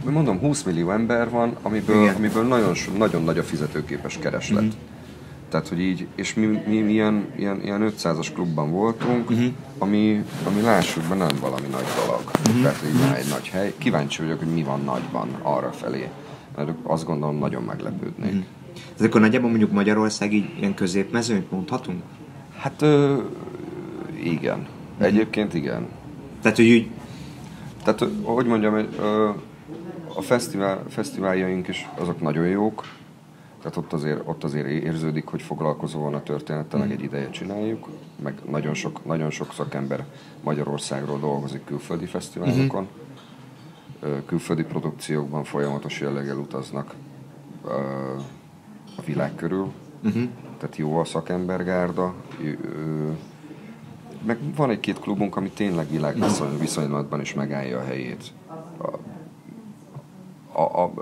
mondom, 0.10 0.39
20 0.39 0.63
millió 0.63 0.91
ember 0.91 1.30
van, 1.30 1.56
amiből, 1.62 2.02
Igen. 2.02 2.15
amiből 2.15 2.43
nagyon, 2.43 2.76
nagyon 2.97 3.24
nagy 3.24 3.38
a 3.38 3.43
fizetőképes 3.43 4.17
kereslet. 4.17 4.63
Mm. 4.63 4.69
Tehát, 5.50 5.67
hogy 5.67 5.80
így, 5.80 6.08
és 6.15 6.34
mi, 6.34 6.45
mi, 6.45 6.80
mi 6.80 6.91
ilyen, 6.91 7.26
ilyen, 7.36 7.62
ilyen 7.63 7.93
500-as 7.97 8.28
klubban 8.34 8.71
voltunk, 8.71 9.30
uh-huh. 9.30 9.52
ami, 9.78 10.24
ami 10.47 10.62
lássuk 10.62 11.04
be 11.04 11.15
nem 11.15 11.38
valami 11.39 11.67
nagy 11.71 11.86
dolog. 12.06 12.21
Uh-huh. 12.39 12.62
Tehát 12.62 12.84
így 12.86 13.00
van 13.00 13.13
egy 13.13 13.30
nagy 13.30 13.47
hely. 13.47 13.74
Kíváncsi 13.78 14.21
vagyok, 14.21 14.39
hogy 14.39 14.54
mi 14.54 14.63
van 14.63 14.82
nagyban 14.84 15.28
arra 15.41 15.71
felé. 15.71 16.08
Mert 16.56 16.71
azt 16.84 17.06
gondolom, 17.06 17.38
nagyon 17.38 17.63
meglepődnék. 17.63 18.32
Uh-huh. 18.32 18.45
Tehát 18.74 19.02
akkor 19.02 19.21
nagyjából 19.21 19.50
mondjuk 19.50 19.71
Magyarország 19.71 20.34
így 20.34 20.50
ilyen 20.58 20.74
középmezőnyt 20.74 21.52
mondhatunk? 21.52 22.02
Hát, 22.62 22.82
ö, 22.82 23.21
igen. 24.24 24.67
Egyébként 24.97 25.54
igen. 25.54 25.88
Tehát, 26.41 26.58
hogy 26.58 26.69
úgy, 26.69 26.89
Tehát, 27.84 28.06
hogy 28.24 28.45
mondjam, 28.45 28.76
ö, 28.76 29.30
a 30.15 30.21
fesztivál, 30.21 30.84
fesztiváljaink 30.89 31.67
is 31.67 31.89
azok 31.95 32.21
nagyon 32.21 32.47
jók, 32.47 32.84
tehát 33.62 33.78
ott 33.78 33.93
azért, 33.93 34.21
ott 34.24 34.43
azért 34.43 34.67
érződik, 34.67 35.28
hogy 35.28 35.41
foglalkozó 35.41 36.00
van 36.00 36.13
a 36.13 36.24
történettel, 36.24 36.80
meg 36.80 36.91
egy 36.91 37.04
ideje 37.04 37.30
csináljuk, 37.30 37.88
meg 38.24 38.34
nagyon 38.50 38.74
sok, 38.74 39.06
nagyon 39.06 39.30
sok 39.30 39.54
szakember 39.54 40.06
Magyarországról 40.43 41.19
dolgozik 41.19 41.65
külföldi 41.65 42.06
fesztiválokon, 42.06 42.88
Ö, 44.00 44.26
külföldi 44.26 44.63
produkciókban 44.63 45.43
folyamatos 45.43 46.00
jelleggel 46.00 46.38
utaznak 46.38 46.93
a 48.97 49.02
világ 49.06 49.36
körül, 49.36 49.71
tehát 50.62 50.78
jó 50.78 50.97
a 50.97 51.06
szakembergárda, 51.06 52.13
meg 54.26 54.38
van 54.56 54.69
egy-két 54.69 55.00
klubunk, 55.00 55.36
ami 55.36 55.50
tényleg 55.50 55.89
világviszony, 55.89 56.58
viszonylatban 56.58 57.21
is 57.21 57.34
megállja 57.34 57.80
a 57.80 57.84
helyét. 57.84 58.24
A, 60.54 60.62
a, 60.62 60.93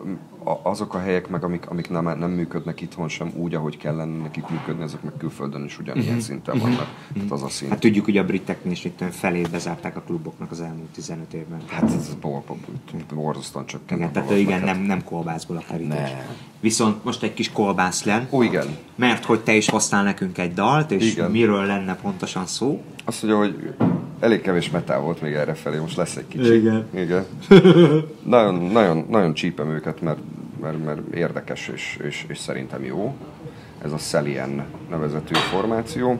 a, 0.44 0.60
azok 0.64 0.94
a 0.94 1.00
helyek 1.00 1.30
meg, 1.30 1.44
amik, 1.44 1.70
amik 1.70 1.90
nem, 1.90 2.04
nem 2.04 2.32
működnek 2.32 2.82
itthon 2.82 3.08
sem 3.08 3.32
úgy, 3.36 3.56
ahogy 3.56 3.78
kellene 3.78 4.18
nekik 4.18 4.50
működni, 4.50 4.84
azok 4.84 5.04
meg 5.04 5.14
külföldön 5.18 5.64
is 5.64 5.80
ugyanilyen 5.80 6.20
szinten 6.20 6.60
vannak. 6.60 6.88
Tehát 7.14 7.32
az 7.32 7.44
a 7.44 7.50
szint. 7.50 7.72
hát 7.72 7.80
tudjuk, 7.80 8.06
hogy 8.06 8.18
a 8.18 8.26
briteknél 8.26 8.72
is 8.72 8.86
itt 8.86 9.04
felét 9.12 9.50
bezárták 9.50 9.96
a 9.96 10.02
kluboknak 10.02 10.52
az 10.52 10.62
elmúlt 10.62 10.90
15 10.90 11.34
évben. 11.34 11.62
Hát 11.68 11.84
ez 11.84 12.16
bor, 12.22 12.42
bor, 12.48 12.58
borzasztóan 13.14 13.66
csökkent. 13.66 14.00
Igen, 14.00 14.12
tehát 14.12 14.32
igen, 14.32 14.62
nem, 14.62 14.80
nem 14.80 15.04
kolbászból 15.04 15.58
a 15.58 15.64
kerítés. 15.68 16.12
Viszont 16.60 17.04
most 17.04 17.24
egy 17.24 17.34
kis 17.34 17.52
kolbász 17.52 18.04
len, 18.04 18.28
Ó, 18.32 18.42
igen. 18.42 18.78
mert 18.96 19.26
hogy 19.26 19.40
te 19.40 19.54
is 19.54 19.70
hoztál 19.70 20.04
nekünk 20.04 20.38
egy 20.38 20.54
dalt, 20.54 20.92
és 20.92 21.12
Igen. 21.12 21.32
miről 21.32 21.66
lenne 21.66 21.96
pontosan 21.96 22.46
szó. 22.46 22.84
Azt 23.06 23.24
mondja, 23.24 23.40
hogy 23.40 23.74
elég 24.20 24.42
kevés 24.42 24.70
metál 24.70 25.00
volt 25.00 25.22
még 25.22 25.34
erre 25.34 25.54
felé, 25.54 25.78
most 25.78 25.96
lesz 25.96 26.16
egy 26.16 26.28
kicsi. 26.28 26.56
Igen. 26.56 26.88
Igen. 26.94 27.26
nagyon, 28.24 28.56
nagyon, 28.56 29.06
nagyon 29.10 29.34
csípem 29.34 29.70
őket, 29.70 30.02
mert, 30.02 30.20
mert, 30.62 30.84
mert 30.86 31.14
érdekes 31.14 31.68
és, 31.68 32.00
és, 32.04 32.26
és 32.28 32.38
szerintem 32.38 32.84
jó. 32.84 33.16
Ez 33.84 33.92
a 33.92 33.98
Selien 33.98 34.66
nevezetű 34.90 35.34
formáció. 35.34 36.20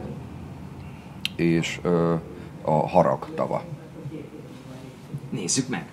És 1.36 1.78
ö, 1.82 2.14
a 2.62 2.88
Harag 2.88 3.26
tava. 3.34 3.64
Nézzük 5.30 5.68
meg! 5.68 5.84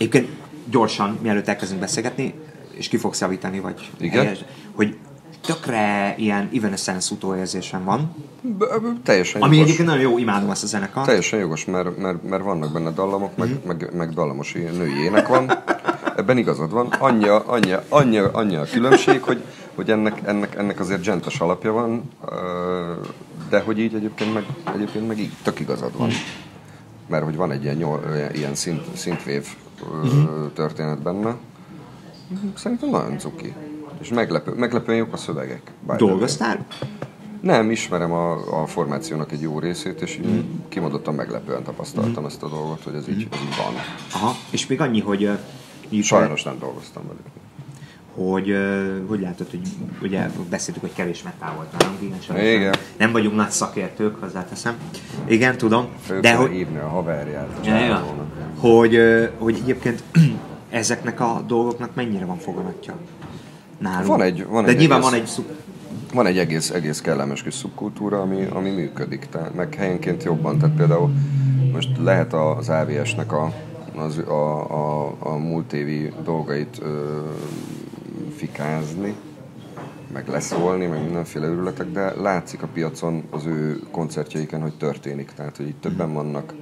Egyébként 0.00 0.28
gyorsan, 0.70 1.18
mielőtt 1.22 1.48
elkezdünk 1.48 1.80
beszélgetni, 1.80 2.34
és 2.72 2.88
ki 2.88 2.96
fogsz 2.96 3.20
javítani, 3.20 3.60
vagy 3.60 3.90
Igen. 3.98 4.24
helyes, 4.24 4.44
hogy 4.74 4.96
tökre 5.46 6.14
ilyen 6.18 6.50
Evanescence 6.54 7.14
utóérzésem 7.14 7.84
van, 7.84 8.14
B- 8.40 8.64
teljesen 9.02 9.42
ami 9.42 9.56
jogos. 9.56 9.68
egyébként 9.68 9.88
nagyon 9.96 10.10
jó, 10.10 10.18
imádom 10.18 10.50
ezt 10.50 10.62
a 10.62 10.66
zenekart. 10.66 11.06
Teljesen 11.06 11.38
jogos, 11.38 11.64
mert, 11.64 11.98
mert, 11.98 12.28
mert 12.28 12.42
vannak 12.42 12.72
benne 12.72 12.90
dallamok, 12.90 13.36
meg, 13.36 13.48
Mhm. 13.48 13.66
meg, 13.66 13.90
meg 13.94 14.10
dallamos 14.10 14.52
női 14.52 15.02
ének 15.02 15.26
van. 15.28 15.50
Ebben 16.16 16.38
igazad 16.38 16.70
van. 16.70 16.86
Annyi, 16.86 17.28
annyi, 17.28 17.72
annyi, 17.88 18.18
annyi 18.18 18.56
a 18.56 18.64
különbség, 18.64 19.22
hogy, 19.22 19.42
hogy 19.74 19.90
ennek, 19.90 20.20
ennek, 20.24 20.54
ennek 20.54 20.80
azért 20.80 21.04
gentes 21.04 21.40
alapja 21.40 21.72
van, 21.72 22.10
de 23.50 23.60
hogy 23.60 23.78
így 23.78 23.94
egyébként 23.94 24.34
meg, 24.34 24.44
egyébként 24.74 25.06
meg 25.08 25.18
így 25.18 25.32
tök 25.42 25.60
igazad 25.60 25.96
van. 25.96 26.10
Mert 27.08 27.24
hogy 27.24 27.36
van 27.36 27.50
egy 27.52 27.62
ilyen, 27.62 27.84
ilyen 28.34 28.54
szint, 28.54 28.82
szintvév 28.96 29.46
ö, 30.04 30.46
történet 30.54 31.02
benne. 31.02 31.36
Szerintem 32.54 32.88
nagyon 32.90 33.18
cuki. 33.18 33.54
És 34.00 34.08
meglepő, 34.08 34.52
meglepően 34.54 34.98
jók 34.98 35.12
a 35.12 35.16
szövegek. 35.16 35.72
Dolgoztál? 35.96 36.66
Nem, 37.40 37.70
ismerem 37.70 38.12
a, 38.12 38.62
a 38.62 38.66
formációnak 38.66 39.32
egy 39.32 39.40
jó 39.40 39.58
részét, 39.58 40.00
és 40.00 40.16
így 40.24 40.44
kimondottan 40.68 41.14
meglepően 41.14 41.62
tapasztaltam 41.62 42.24
ezt 42.24 42.42
a 42.42 42.48
dolgot, 42.48 42.82
hogy 42.84 42.94
ez 42.94 43.08
így, 43.08 43.28
ez 43.30 43.38
így 43.40 43.56
van. 43.56 43.74
Aha, 44.14 44.34
és 44.50 44.66
még 44.66 44.80
annyi, 44.80 45.00
hogy 45.00 45.30
így, 45.88 46.04
Sajnos 46.04 46.42
nem 46.42 46.58
dolgoztam 46.58 47.02
velük. 47.06 47.22
hogy 48.14 48.50
ö, 48.50 48.96
hogy 49.06 49.20
látod, 49.20 49.50
hogy 49.50 49.60
ugye 50.02 50.28
beszéltük, 50.50 50.82
hogy 50.82 50.92
kevés 50.94 51.22
metál 51.22 51.54
volt 51.54 51.78
nálunk, 51.78 52.02
igen, 52.02 52.20
sajnos 52.20 52.44
Igen. 52.46 52.60
Nem, 52.70 52.72
nem 52.98 53.12
vagyunk 53.12 53.36
nagy 53.36 53.50
szakértők, 53.50 54.20
hozzáteszem. 54.20 54.74
Igen, 55.26 55.56
tudom. 55.56 55.86
Föl 56.04 56.20
De 56.20 56.34
hogy, 56.34 56.50
hívni 56.50 56.78
a 56.78 56.88
haverját. 56.88 57.66
Ja, 57.66 57.78
ja. 57.78 58.04
Hogy, 58.60 58.98
hogy 59.38 59.54
egyébként 59.62 60.02
ezeknek 60.70 61.20
a 61.20 61.44
dolgoknak 61.46 61.94
mennyire 61.94 62.24
van 62.24 62.36
foganatja 62.38 62.94
nálunk. 63.78 64.06
Van 64.06 64.22
egy- 64.22 64.46
van 64.46 64.64
De 64.64 64.70
egy 64.70 64.76
nyilván 64.76 64.98
egész- 64.98 65.10
van 65.10 65.20
egy 65.20 65.26
szub... 65.26 65.44
Van 66.14 66.26
egy 66.26 66.38
egész, 66.38 66.70
egész 66.70 67.00
kellemes 67.00 67.42
kis 67.42 67.54
szubkultúra, 67.54 68.20
ami, 68.20 68.46
ami 68.52 68.70
működik, 68.70 69.26
tehát 69.30 69.54
meg 69.54 69.74
helyenként 69.74 70.22
jobban. 70.24 70.58
Tehát 70.58 70.76
például 70.76 71.10
most 71.72 71.88
lehet 71.98 72.32
az 72.34 72.68
AVS-nek 72.68 73.32
a, 73.32 73.52
az, 73.96 74.18
a, 74.18 74.70
a, 74.70 75.14
a 75.18 75.36
múlt 75.36 75.72
évi 75.72 76.12
dolgait 76.24 76.78
ö, 76.82 77.18
fikázni, 78.36 79.14
meg 80.12 80.28
leszólni, 80.28 80.86
meg 80.86 81.02
mindenféle 81.02 81.46
örületek, 81.46 81.90
de 81.92 82.12
látszik 82.20 82.62
a 82.62 82.68
piacon 82.72 83.22
az 83.30 83.46
ő 83.46 83.80
koncertjeiken, 83.90 84.60
hogy 84.60 84.74
történik. 84.76 85.30
Tehát, 85.36 85.56
hogy 85.56 85.68
itt 85.68 85.80
többen 85.80 86.12
vannak, 86.12 86.54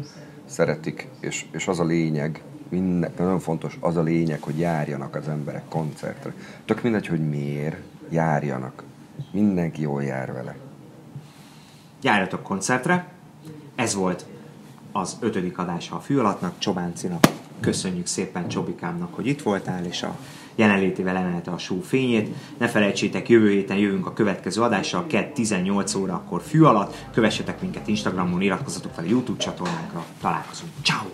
szeretik, 0.48 1.08
és, 1.20 1.46
és 1.50 1.68
az 1.68 1.80
a 1.80 1.84
lényeg, 1.84 2.42
minden, 2.68 3.12
nagyon 3.18 3.38
fontos, 3.38 3.76
az 3.80 3.96
a 3.96 4.02
lényeg, 4.02 4.42
hogy 4.42 4.58
járjanak 4.58 5.14
az 5.14 5.28
emberek 5.28 5.68
koncertre. 5.68 6.32
Tök 6.64 6.82
mindegy, 6.82 7.06
hogy 7.06 7.28
miért, 7.28 7.76
járjanak. 8.08 8.82
Mindenki 9.30 9.82
jól 9.82 10.02
jár 10.02 10.32
vele. 10.32 10.56
Járjatok 12.02 12.42
koncertre. 12.42 13.08
Ez 13.74 13.94
volt 13.94 14.26
az 14.92 15.16
ötödik 15.20 15.58
adása 15.58 15.96
a 15.96 16.00
fű 16.00 16.18
alattnak, 16.18 16.58
Csobáncinak. 16.58 17.26
Köszönjük 17.60 18.06
szépen 18.06 18.48
Csobikámnak, 18.48 19.14
hogy 19.14 19.26
itt 19.26 19.42
voltál, 19.42 19.84
és 19.84 20.02
a 20.02 20.18
jelenlétével 20.58 21.16
emelte 21.16 21.50
a 21.50 21.58
show 21.58 21.80
fényét. 21.80 22.34
Ne 22.58 22.68
felejtsétek, 22.68 23.28
jövő 23.28 23.50
héten 23.50 23.76
jövünk 23.76 24.06
a 24.06 24.12
következő 24.12 24.62
adással, 24.62 25.06
kett 25.06 25.34
18 25.34 25.94
órakor 25.94 26.42
fű 26.42 26.62
alatt. 26.62 26.94
Kövessetek 27.12 27.60
minket 27.60 27.88
Instagramon, 27.88 28.40
iratkozzatok 28.40 28.92
fel 28.92 29.04
a 29.04 29.08
YouTube 29.08 29.38
csatornánkra. 29.38 30.04
Találkozunk. 30.20 30.72
Ciao. 30.82 31.06